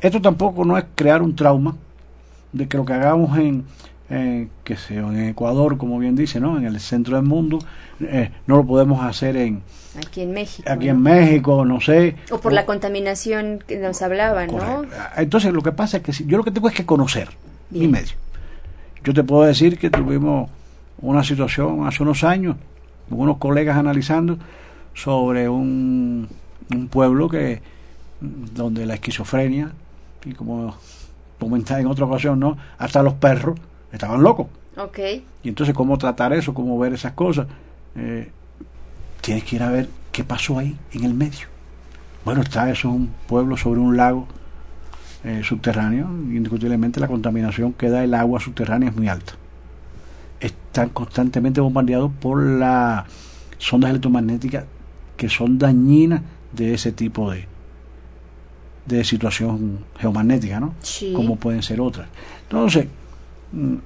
[0.00, 1.76] Esto tampoco no es crear un trauma
[2.52, 3.64] de que lo que hagamos en,
[4.08, 6.56] eh, que sea en Ecuador, como bien dice, ¿no?
[6.58, 7.58] En el centro del mundo,
[8.00, 9.62] eh, no lo podemos hacer en
[9.98, 10.70] aquí en México.
[10.70, 12.16] Aquí en México, no sé.
[12.30, 14.84] O por la contaminación que nos hablaban, ¿no?
[15.16, 17.28] Entonces lo que pasa es que yo lo que tengo es que conocer
[17.70, 18.14] mi medio.
[19.04, 20.50] Yo te puedo decir que tuvimos
[21.00, 22.56] una situación hace unos años,
[23.10, 24.38] unos colegas analizando
[24.94, 26.28] sobre un,
[26.74, 27.60] un pueblo que
[28.20, 29.70] donde la esquizofrenia
[30.24, 30.74] y como
[31.38, 32.56] comenté en otra ocasión, ¿no?
[32.78, 33.58] Hasta los perros
[33.92, 34.48] estaban locos.
[34.76, 34.98] Ok.
[35.42, 36.52] Y entonces, ¿cómo tratar eso?
[36.52, 37.46] ¿Cómo ver esas cosas?
[37.94, 38.30] Eh,
[39.26, 41.46] tienes que ir a ver qué pasó ahí, en el medio.
[42.24, 44.26] Bueno, está eso es un pueblo sobre un lago
[45.24, 46.06] eh, subterráneo.
[46.06, 49.34] Indiscutiblemente la contaminación que da el agua subterránea es muy alta.
[50.40, 53.04] Están constantemente bombardeados por las
[53.58, 54.64] sondas electromagnéticas
[55.16, 56.22] que son dañinas
[56.52, 57.46] de ese tipo de,
[58.86, 60.74] de situación geomagnética, ¿no?
[60.80, 61.12] Sí.
[61.14, 62.08] Como pueden ser otras.
[62.42, 62.86] Entonces,
[63.52, 63.76] Mm,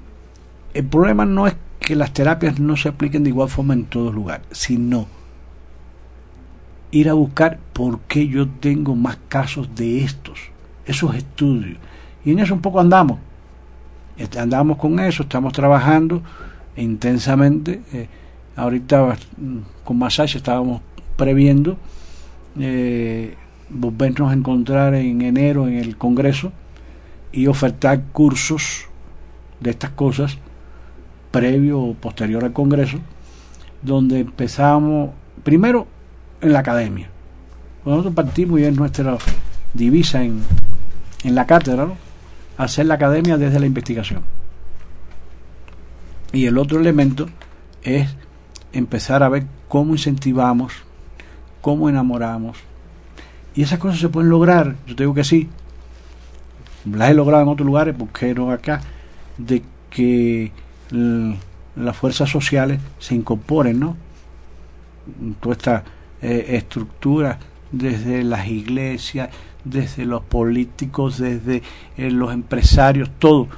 [0.74, 4.14] el problema no es que las terapias no se apliquen de igual forma en todos
[4.14, 5.06] lugares, sino
[6.90, 10.38] ir a buscar por qué yo tengo más casos de estos,
[10.86, 11.78] esos estudios.
[12.24, 13.18] Y en eso un poco andamos.
[14.38, 16.22] Andamos con eso, estamos trabajando
[16.76, 17.80] intensamente.
[17.92, 18.08] Eh,
[18.56, 20.82] ahorita mm, con Masaje estábamos
[21.16, 21.78] previendo
[22.58, 23.34] eh,
[23.68, 26.52] volvernos a encontrar en enero en el Congreso
[27.32, 28.86] y ofertar cursos
[29.60, 30.38] de estas cosas
[31.30, 32.98] previo o posterior al Congreso,
[33.82, 35.10] donde empezamos
[35.44, 35.86] primero
[36.40, 37.08] en la academia.
[37.84, 39.16] Nosotros partimos y es nuestra
[39.72, 40.42] divisa en,
[41.24, 41.88] en la cátedra,
[42.56, 44.22] hacer la academia desde la investigación.
[46.32, 47.26] Y el otro elemento
[47.82, 48.14] es
[48.72, 50.74] empezar a ver cómo incentivamos,
[51.60, 52.58] cómo enamoramos.
[53.54, 55.48] Y esas cosas se pueden lograr, yo te digo que sí.
[56.90, 58.80] Las he logrado en otros lugares, porque no acá?
[59.46, 60.52] de que
[60.90, 63.96] las fuerzas sociales se incorporen, ¿no?
[65.40, 65.84] Toda esta
[66.22, 67.38] eh, estructura
[67.72, 69.30] desde las iglesias,
[69.64, 71.62] desde los políticos, desde
[71.96, 73.48] eh, los empresarios, todo,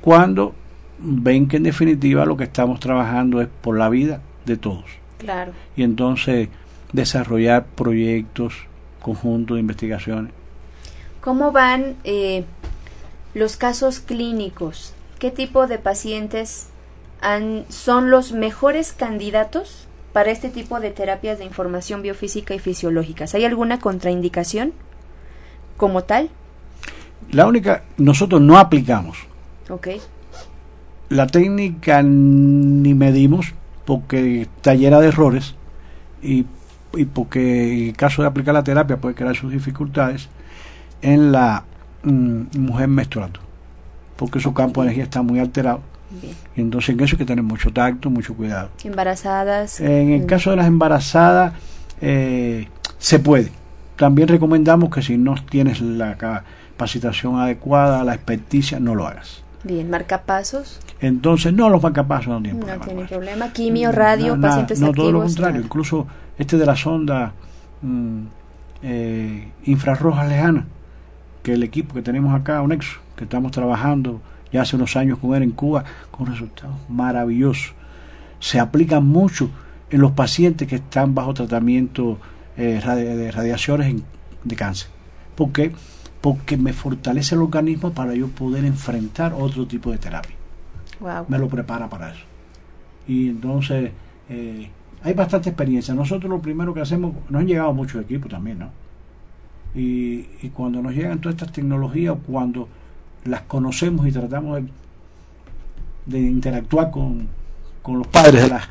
[0.00, 0.54] cuando
[0.98, 4.84] ven que en definitiva lo que estamos trabajando es por la vida de todos.
[5.18, 5.52] Claro.
[5.76, 6.48] Y entonces
[6.92, 8.54] desarrollar proyectos
[9.00, 10.32] conjuntos de investigaciones.
[11.20, 12.44] ¿Cómo van eh,
[13.34, 16.66] los casos clínicos qué tipo de pacientes
[17.68, 23.34] son los mejores candidatos para este tipo de terapias de información biofísica y fisiológicas.
[23.34, 24.72] ¿Hay alguna contraindicación
[25.76, 26.30] como tal?
[27.30, 29.18] La única, nosotros no aplicamos.
[29.70, 29.88] Ok.
[31.08, 33.54] La técnica ni medimos
[33.84, 35.54] porque está llena de errores
[36.22, 36.46] y,
[36.94, 40.28] y porque en el caso de aplicar la terapia puede crear sus dificultades
[41.00, 41.64] en la
[42.02, 43.40] mm, mujer menstruando
[44.22, 45.80] porque su campo de energía está muy alterado.
[46.56, 48.70] Y entonces en eso hay que tener mucho tacto, mucho cuidado.
[48.84, 49.80] Embarazadas.
[49.80, 50.26] En el mm.
[50.26, 51.54] caso de las embarazadas,
[52.00, 53.50] eh, se puede.
[53.96, 59.42] También recomendamos que si no tienes la capacitación adecuada, la experticia, no lo hagas.
[59.64, 60.80] Bien, marcapasos.
[61.00, 62.84] Entonces, no, los marcapasos no tienen No problema.
[62.84, 63.14] tiene con eso.
[63.14, 63.52] problema.
[63.52, 65.04] Quimio, radio, No, pacientes no, activos.
[65.04, 65.52] todo lo contrario.
[65.54, 65.64] nada.
[65.64, 66.06] Incluso
[66.38, 67.32] este de la sonda
[67.82, 68.18] mm,
[68.82, 70.66] eh, infrarroja lejana,
[71.42, 74.20] que el equipo que tenemos acá, Onexo, que estamos trabajando
[74.52, 77.74] ya hace unos años con él en Cuba, con resultados maravillosos.
[78.38, 79.50] Se aplica mucho
[79.90, 82.18] en los pacientes que están bajo tratamiento
[82.56, 84.02] eh, de radiaciones
[84.44, 84.88] de cáncer.
[85.34, 85.72] ¿Por qué?
[86.20, 90.36] Porque me fortalece el organismo para yo poder enfrentar otro tipo de terapia
[91.00, 91.24] Wow.
[91.28, 92.24] me lo prepara para eso.
[93.08, 93.90] Y entonces
[94.28, 94.70] eh,
[95.02, 95.94] hay bastante experiencia.
[95.94, 98.70] Nosotros lo primero que hacemos, nos han llegado muchos equipos también, ¿no?
[99.74, 102.68] Y, y cuando nos llegan todas estas tecnologías, cuando
[103.24, 104.60] las conocemos y tratamos
[106.06, 107.28] de, interactuar con,
[107.82, 108.68] con los padres de, las,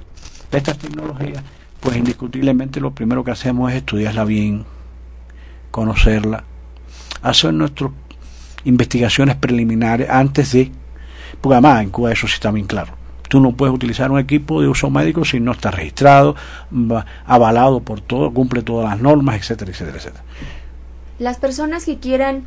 [0.52, 1.44] de estas tecnologías,
[1.80, 4.66] pues indiscutiblemente lo primero que hacemos es estudiarla bien,
[5.72, 6.44] conocerla,
[7.22, 7.92] hacer nuestras
[8.66, 10.72] investigaciones preliminares antes de
[11.40, 12.94] porque además en Cuba eso sí está bien claro.
[13.30, 16.36] Tú no puedes utilizar un equipo de uso médico si no está registrado,
[16.72, 20.24] va- avalado por todo, cumple todas las normas, etcétera, etcétera, etcétera.
[21.18, 22.44] Las personas que quieran,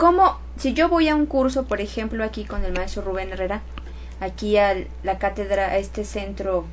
[0.00, 0.38] ¿cómo?
[0.56, 3.60] Si yo voy a un curso, por ejemplo, aquí con el maestro Rubén Herrera,
[4.18, 6.64] aquí a la cátedra, a este centro,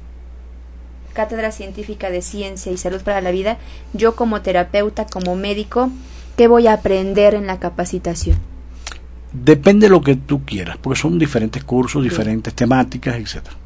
[1.14, 3.58] Cátedra Científica de Ciencia y Salud para la Vida,
[3.92, 5.90] yo como terapeuta, como médico,
[6.38, 8.38] ¿qué voy a aprender en la capacitación?
[9.34, 13.58] Depende de lo que tú quieras, porque son diferentes cursos, diferentes temáticas, etcétera.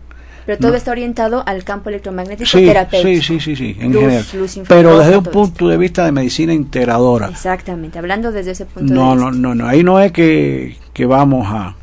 [0.51, 0.77] Pero todo No.
[0.77, 3.23] está orientado al campo electromagnético Sí, terapéutico.
[3.23, 4.25] sí, sí, sí, sí, en Luz, general.
[4.33, 7.27] luz infrarroja, Pero desde un punto de vista de medicina integradora.
[7.29, 9.41] Exactamente, hablando desde ese punto No, de no, vista.
[9.41, 9.67] no, no.
[9.67, 11.75] Ahí no es que, que vamos a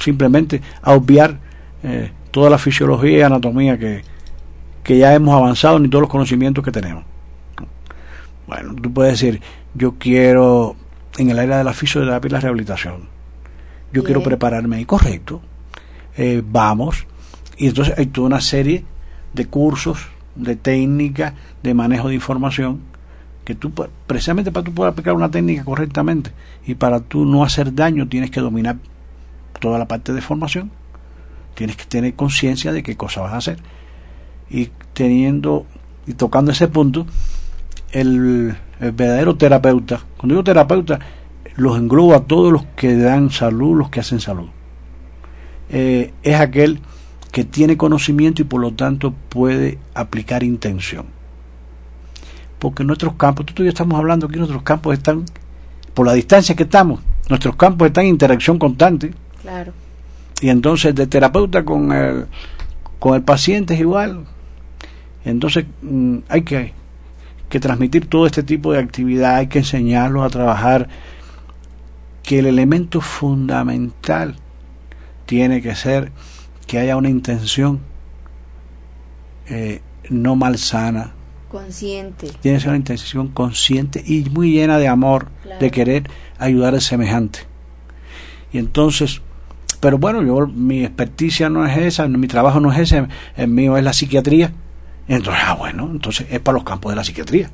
[0.00, 1.38] simplemente a obviar
[1.82, 4.02] eh, toda la fisiología y anatomía que,
[4.82, 7.04] que ya hemos avanzado ni todos los conocimientos que tenemos.
[8.46, 9.42] Bueno, tú puedes decir,
[9.74, 10.76] yo quiero
[11.18, 13.02] en el área de la fisioterapia y la rehabilitación.
[13.92, 15.42] Yo quiero prepararme ahí, correcto.
[16.16, 17.06] Eh, vamos.
[17.58, 18.84] Y entonces hay toda una serie
[19.34, 20.06] de cursos,
[20.36, 22.80] de técnicas, de manejo de información
[23.44, 23.72] que tú
[24.06, 26.32] precisamente para tú poder aplicar una técnica correctamente
[26.66, 28.76] y para tú no hacer daño tienes que dominar
[29.58, 30.70] toda la parte de formación.
[31.54, 33.58] Tienes que tener conciencia de qué cosa vas a hacer.
[34.50, 35.66] Y teniendo
[36.06, 37.06] y tocando ese punto
[37.90, 40.98] el, el verdadero terapeuta cuando digo terapeuta
[41.56, 44.48] los engloba a todos los que dan salud los que hacen salud.
[45.70, 46.80] Eh, es aquel
[47.38, 51.06] que tiene conocimiento y por lo tanto puede aplicar intención
[52.58, 55.24] porque nuestros campos, tú y yo estamos hablando aquí, nuestros campos están,
[55.94, 59.72] por la distancia que estamos, nuestros campos están en interacción constante, Claro.
[60.40, 62.26] y entonces de terapeuta con el,
[62.98, 64.24] con el paciente es igual.
[65.24, 66.72] Entonces mm, hay que,
[67.48, 70.88] que transmitir todo este tipo de actividad, hay que enseñarlos a trabajar,
[72.24, 74.34] que el elemento fundamental
[75.24, 76.10] tiene que ser
[76.68, 77.80] que haya una intención
[79.48, 81.14] eh, no malsana,
[81.50, 82.28] Consciente.
[82.40, 85.60] tiene que ser una intención consciente y muy llena de amor, Claro.
[85.60, 87.40] de querer ayudar al semejante.
[88.52, 89.22] Y entonces,
[89.80, 93.06] pero bueno, yo mi experticia no es esa, mi trabajo no es ese,
[93.36, 94.52] el mío es la psiquiatría.
[95.08, 97.50] Entonces, ah, bueno, entonces es para los campos de la psiquiatría.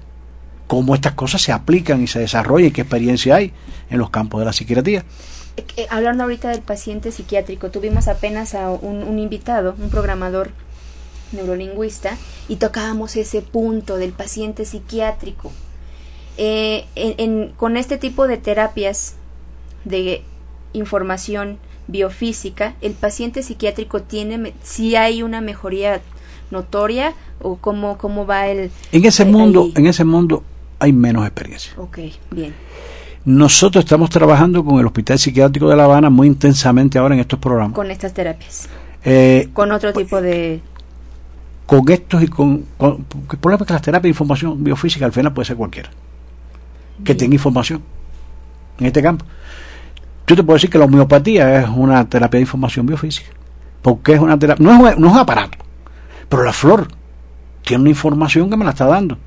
[0.67, 3.53] Cómo estas cosas se aplican y se desarrollan y qué experiencia hay
[3.91, 5.05] en los campos de la psiquiatría.
[5.57, 10.51] Eh, eh, hablando ahorita del paciente psiquiátrico, tuvimos apenas a un, un invitado, un programador
[11.33, 12.17] neurolingüista,
[12.49, 15.51] y tocábamos ese punto del paciente psiquiátrico.
[16.37, 19.15] Eh, en- en- con este tipo de terapias
[19.85, 20.23] de
[20.73, 26.01] información biofísica, el paciente psiquiátrico tiene, si hay una mejoría
[26.51, 28.71] notoria o cómo, cómo va el...
[28.93, 29.73] En ese mundo, ahí?
[29.77, 30.43] en ese mundo
[30.79, 31.73] hay menos experiencia.
[31.79, 31.99] Ok,
[32.31, 32.55] bien.
[33.25, 37.39] Nosotros estamos trabajando con el Hospital Psiquiátrico de La Habana muy intensamente ahora en estos
[37.39, 37.75] programas.
[37.75, 38.69] Con estas terapias.
[39.05, 40.61] Eh, Con otro tipo de...
[41.67, 45.13] con estos y con, con- el problema es que las terapias de información biofísica al
[45.13, 45.91] final puede ser cualquiera
[47.05, 47.83] que tenga información
[48.79, 49.25] en este campo
[50.27, 53.29] yo te puedo decir que la homeopatía es una terapia de información biofísica
[53.83, 55.59] porque es una terapia no es, un- no es un aparato
[56.29, 56.87] pero la flor
[57.63, 59.19] tiene una información que me la está dando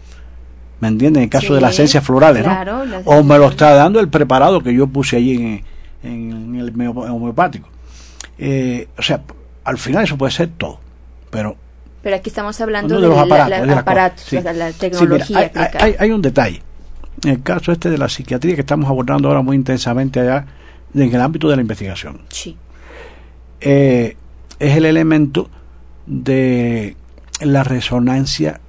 [0.79, 1.19] ¿me entiendes?
[1.19, 2.85] en el caso Sí, de las esencias florales claro, ¿no?
[2.85, 5.63] las o me lo está dando el preparado que yo puse allí en,
[6.03, 7.67] en el homeo- homeopático
[8.37, 9.21] Eh, o sea
[9.63, 10.79] al final eso puede ser todo
[11.31, 11.55] pero
[12.03, 14.41] Pero aquí estamos hablando de, de los aparatos, la- de las aparatos, cosas, sí.
[14.45, 15.25] la, la Sí, tecnología.
[15.29, 15.85] mira, hay, aplicada.
[15.85, 16.61] hay- hay un detalle.
[17.23, 20.45] En el caso este de la psiquiatría que estamos abordando ahora muy intensamente allá,
[20.93, 22.55] en el ámbito de la investigación, Sí,
[23.61, 24.15] eh,
[24.59, 25.49] es el elemento
[26.05, 26.95] de
[27.41, 28.59] la resonancia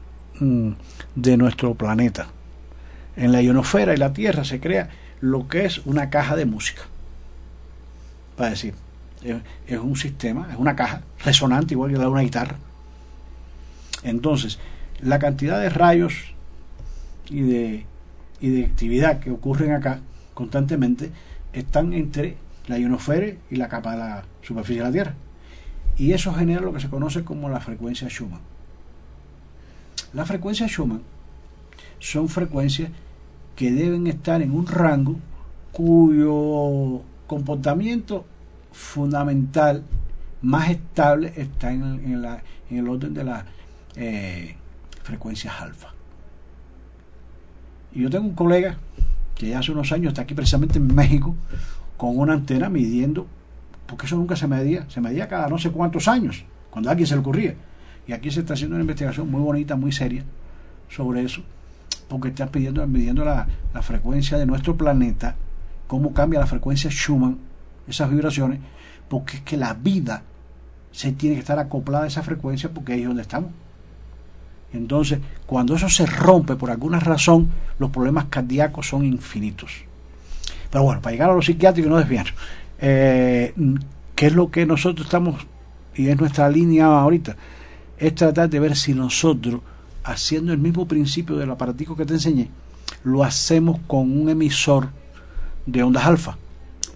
[0.40, 0.70] mm,
[1.14, 2.28] de nuestro planeta.
[3.16, 4.90] En la ionosfera y la Tierra se crea
[5.20, 6.82] lo que es una caja de música.
[8.36, 8.74] Para decir,
[9.66, 12.56] es, un sistema, es una caja resonante igual que la de una guitarra.
[14.02, 14.58] Entonces,
[15.00, 16.34] la cantidad de rayos
[17.28, 17.86] y de,
[18.40, 20.00] y de actividad que ocurren acá
[20.34, 21.10] constantemente
[21.52, 22.36] están entre
[22.68, 25.14] la ionosfera y la capa de la superficie de la Tierra.
[25.96, 28.40] Y eso genera lo que se conoce como la frecuencia Schumann.
[30.14, 31.02] La frecuencia Schumann
[31.98, 32.90] son frecuencias
[33.56, 35.16] que deben estar en un rango
[35.72, 38.24] cuyo comportamiento
[38.72, 39.82] fundamental
[40.42, 42.24] más estable está en,
[42.70, 43.44] el orden de las
[43.96, 44.54] eh,
[45.02, 45.92] frecuencias alfa.
[47.92, 48.78] Y yo tengo un colega
[49.34, 51.34] que hace unos años está aquí precisamente en México
[51.96, 53.26] con una antena midiendo,
[53.86, 57.06] porque eso nunca se medía, se medía cada no sé cuántos años, cuando a alguien
[57.06, 57.54] se le ocurría.
[58.08, 60.24] Y aquí se está haciendo una investigación muy bonita, muy seria
[60.88, 61.42] sobre eso,
[62.08, 63.46] porque está pidiendo, midiendo la,
[63.82, 65.36] frecuencia de nuestro planeta,
[65.86, 67.38] cómo cambia la frecuencia Schumann,
[67.86, 68.60] esas vibraciones,
[69.10, 70.22] porque es que la vida
[70.90, 73.50] se tiene que estar acoplada a esa frecuencia porque ahí es donde estamos.
[74.72, 79.84] Entonces, cuando eso se rompe por alguna razón, los problemas cardíacos son infinitos.
[80.70, 82.26] Pero bueno, para llegar a los psiquiátricos no desviar.
[82.80, 83.54] Eh,
[84.14, 85.46] ¿Qué es lo que nosotros estamos,
[85.94, 87.36] y es nuestra línea ahorita?
[87.98, 89.60] Es tratar de ver si nosotros,
[90.04, 92.48] haciendo el mismo principio del aparatico que te enseñé,
[93.04, 94.88] lo hacemos con un emisor
[95.66, 96.36] de ondas alfa.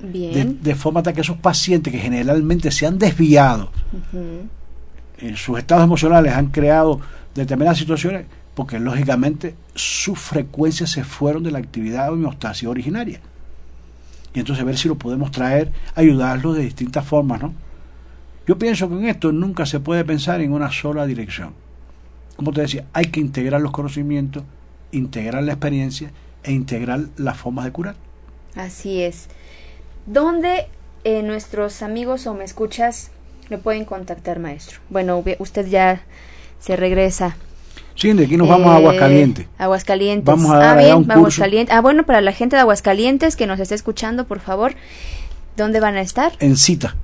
[0.02, 0.58] Bien.
[0.62, 3.70] De, forma tal que esos pacientes que generalmente se han desviado
[5.18, 7.00] en sus estados emocionales han creado
[7.34, 13.20] determinadas situaciones porque lógicamente sus frecuencias se fueron de la actividad de homeostasis originaria.
[14.34, 17.54] Y entonces ver si lo podemos traer, ayudarlos de distintas formas, ¿no?
[18.46, 21.54] Yo pienso que en esto nunca se puede pensar en una sola dirección.
[22.36, 24.42] Como te decía, hay que integrar los conocimientos,
[24.90, 26.10] integrar la experiencia
[26.42, 27.94] e integrar las formas de curar.
[28.56, 29.28] Así es.
[30.06, 30.66] ¿Dónde
[31.04, 33.10] eh, nuestros amigos o me escuchas
[33.48, 34.80] le pueden contactar, maestro?
[34.90, 36.02] Bueno, usted ya
[36.58, 37.36] se regresa.
[37.94, 39.44] Sí, de aquí nos vamos a Aguascalientes.
[39.44, 40.24] Eh, Aguascalientes.
[40.24, 41.74] Vamos a dar ah, bien, un Aguascalientes.
[41.74, 44.74] Ah, bueno, para la gente de Aguascalientes que nos esté escuchando, por favor,
[45.56, 46.32] ¿dónde van a estar?
[46.40, 46.96] En CITA.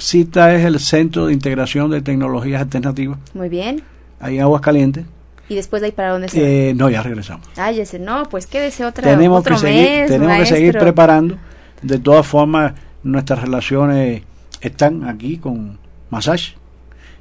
[0.00, 3.18] CITA es el Centro de Integración de Tecnologías Alternativas.
[3.34, 3.82] Muy bien.
[4.18, 5.04] Ahí en Aguascalientes.
[5.48, 7.46] ¿Y después de ahí para dónde se eh, No, ya regresamos.
[7.56, 10.78] Ah, ya sé, no, pues quédese otra tenemos otro que seguir, mes, Tenemos que seguir
[10.78, 11.36] preparando.
[11.82, 14.22] De todas formas, nuestras relaciones
[14.60, 15.78] están aquí con
[16.10, 16.54] Massage.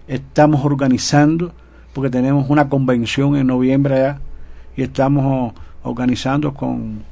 [0.07, 1.53] Estamos organizando,
[1.93, 4.21] porque tenemos una convención en noviembre allá,
[4.75, 5.53] y estamos
[5.83, 7.03] organizando con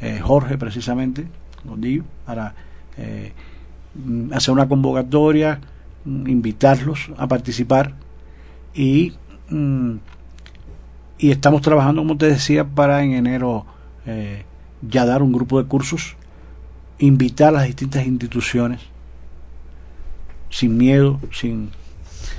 [0.00, 1.26] eh, Jorge precisamente,
[1.66, 2.54] con Dio, para
[2.98, 3.32] eh,
[4.32, 5.60] hacer una convocatoria,
[6.04, 7.94] mm, invitarlos a participar
[8.74, 9.14] y,
[9.50, 9.94] mm,
[11.18, 13.66] y estamos trabajando, como te decía, para en enero
[14.06, 14.44] eh,
[14.82, 16.16] ya dar un grupo de cursos
[16.98, 18.80] invitar a las distintas instituciones
[20.50, 21.70] sin miedo, sin,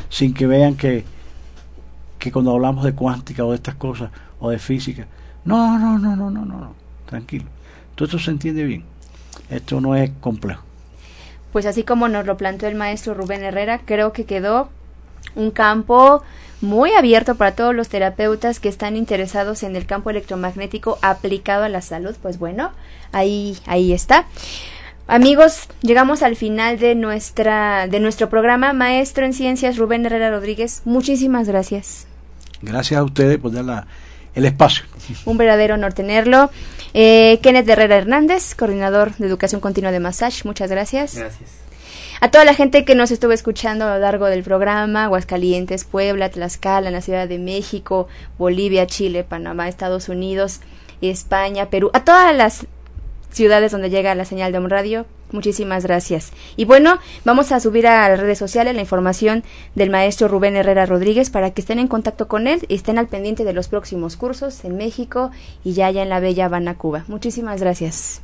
[0.09, 1.05] sin que vean que,
[2.17, 5.07] que cuando hablamos de cuántica o de estas cosas o de física,
[5.45, 6.73] no, no, no, no, no, no, no,
[7.05, 7.45] tranquilo.
[7.95, 8.83] Todo esto se entiende bien.
[9.49, 10.63] Esto no es complejo.
[11.51, 14.69] Pues así como nos lo planteó el maestro Rubén Herrera, creo que quedó
[15.35, 16.23] un campo
[16.61, 21.69] muy abierto para todos los terapeutas que están interesados en el campo electromagnético aplicado a
[21.69, 22.15] la salud.
[22.21, 22.71] Pues bueno,
[23.11, 24.25] ahí, ahí está.
[25.07, 30.83] Amigos, llegamos al final de nuestra de nuestro programa Maestro en Ciencias Rubén Herrera Rodríguez.
[30.85, 32.05] Muchísimas gracias.
[32.61, 33.87] Gracias a ustedes por dar la,
[34.35, 34.85] el espacio.
[35.25, 36.51] Un verdadero honor tenerlo.
[36.93, 40.43] Eh, Kenneth Herrera Hernández, coordinador de Educación Continua de Massage.
[40.45, 41.15] Muchas gracias.
[41.15, 41.49] Gracias.
[42.21, 46.29] A toda la gente que nos estuvo escuchando a lo largo del programa, Aguascalientes, Puebla,
[46.29, 50.59] Tlaxcala, en la Ciudad de México, Bolivia, Chile, Panamá, Estados Unidos,
[51.01, 52.67] España, Perú, a todas las
[53.31, 55.05] ciudades donde llega la señal de un radio.
[55.31, 56.31] Muchísimas gracias.
[56.55, 59.43] Y bueno, vamos a subir a las redes sociales la información
[59.75, 63.07] del maestro Rubén Herrera Rodríguez para que estén en contacto con él y estén al
[63.07, 65.31] pendiente de los próximos cursos en México
[65.63, 67.05] y ya allá en la bella Habana, Cuba.
[67.07, 68.21] Muchísimas gracias.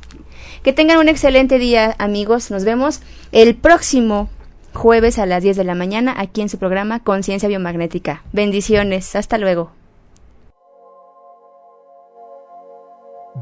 [0.62, 2.50] Que tengan un excelente día, amigos.
[2.50, 3.00] Nos vemos
[3.32, 4.28] el próximo
[4.74, 8.22] jueves a las 10 de la mañana aquí en su programa Conciencia Biomagnética.
[8.32, 9.16] Bendiciones.
[9.16, 9.70] Hasta luego.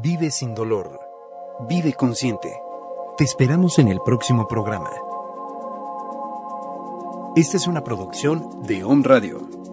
[0.01, 0.99] Vive sin dolor.
[1.67, 2.64] Vive consciente.
[3.17, 4.89] Te esperamos en el próximo programa.
[7.37, 9.64] Esta es una producción de Home Radio.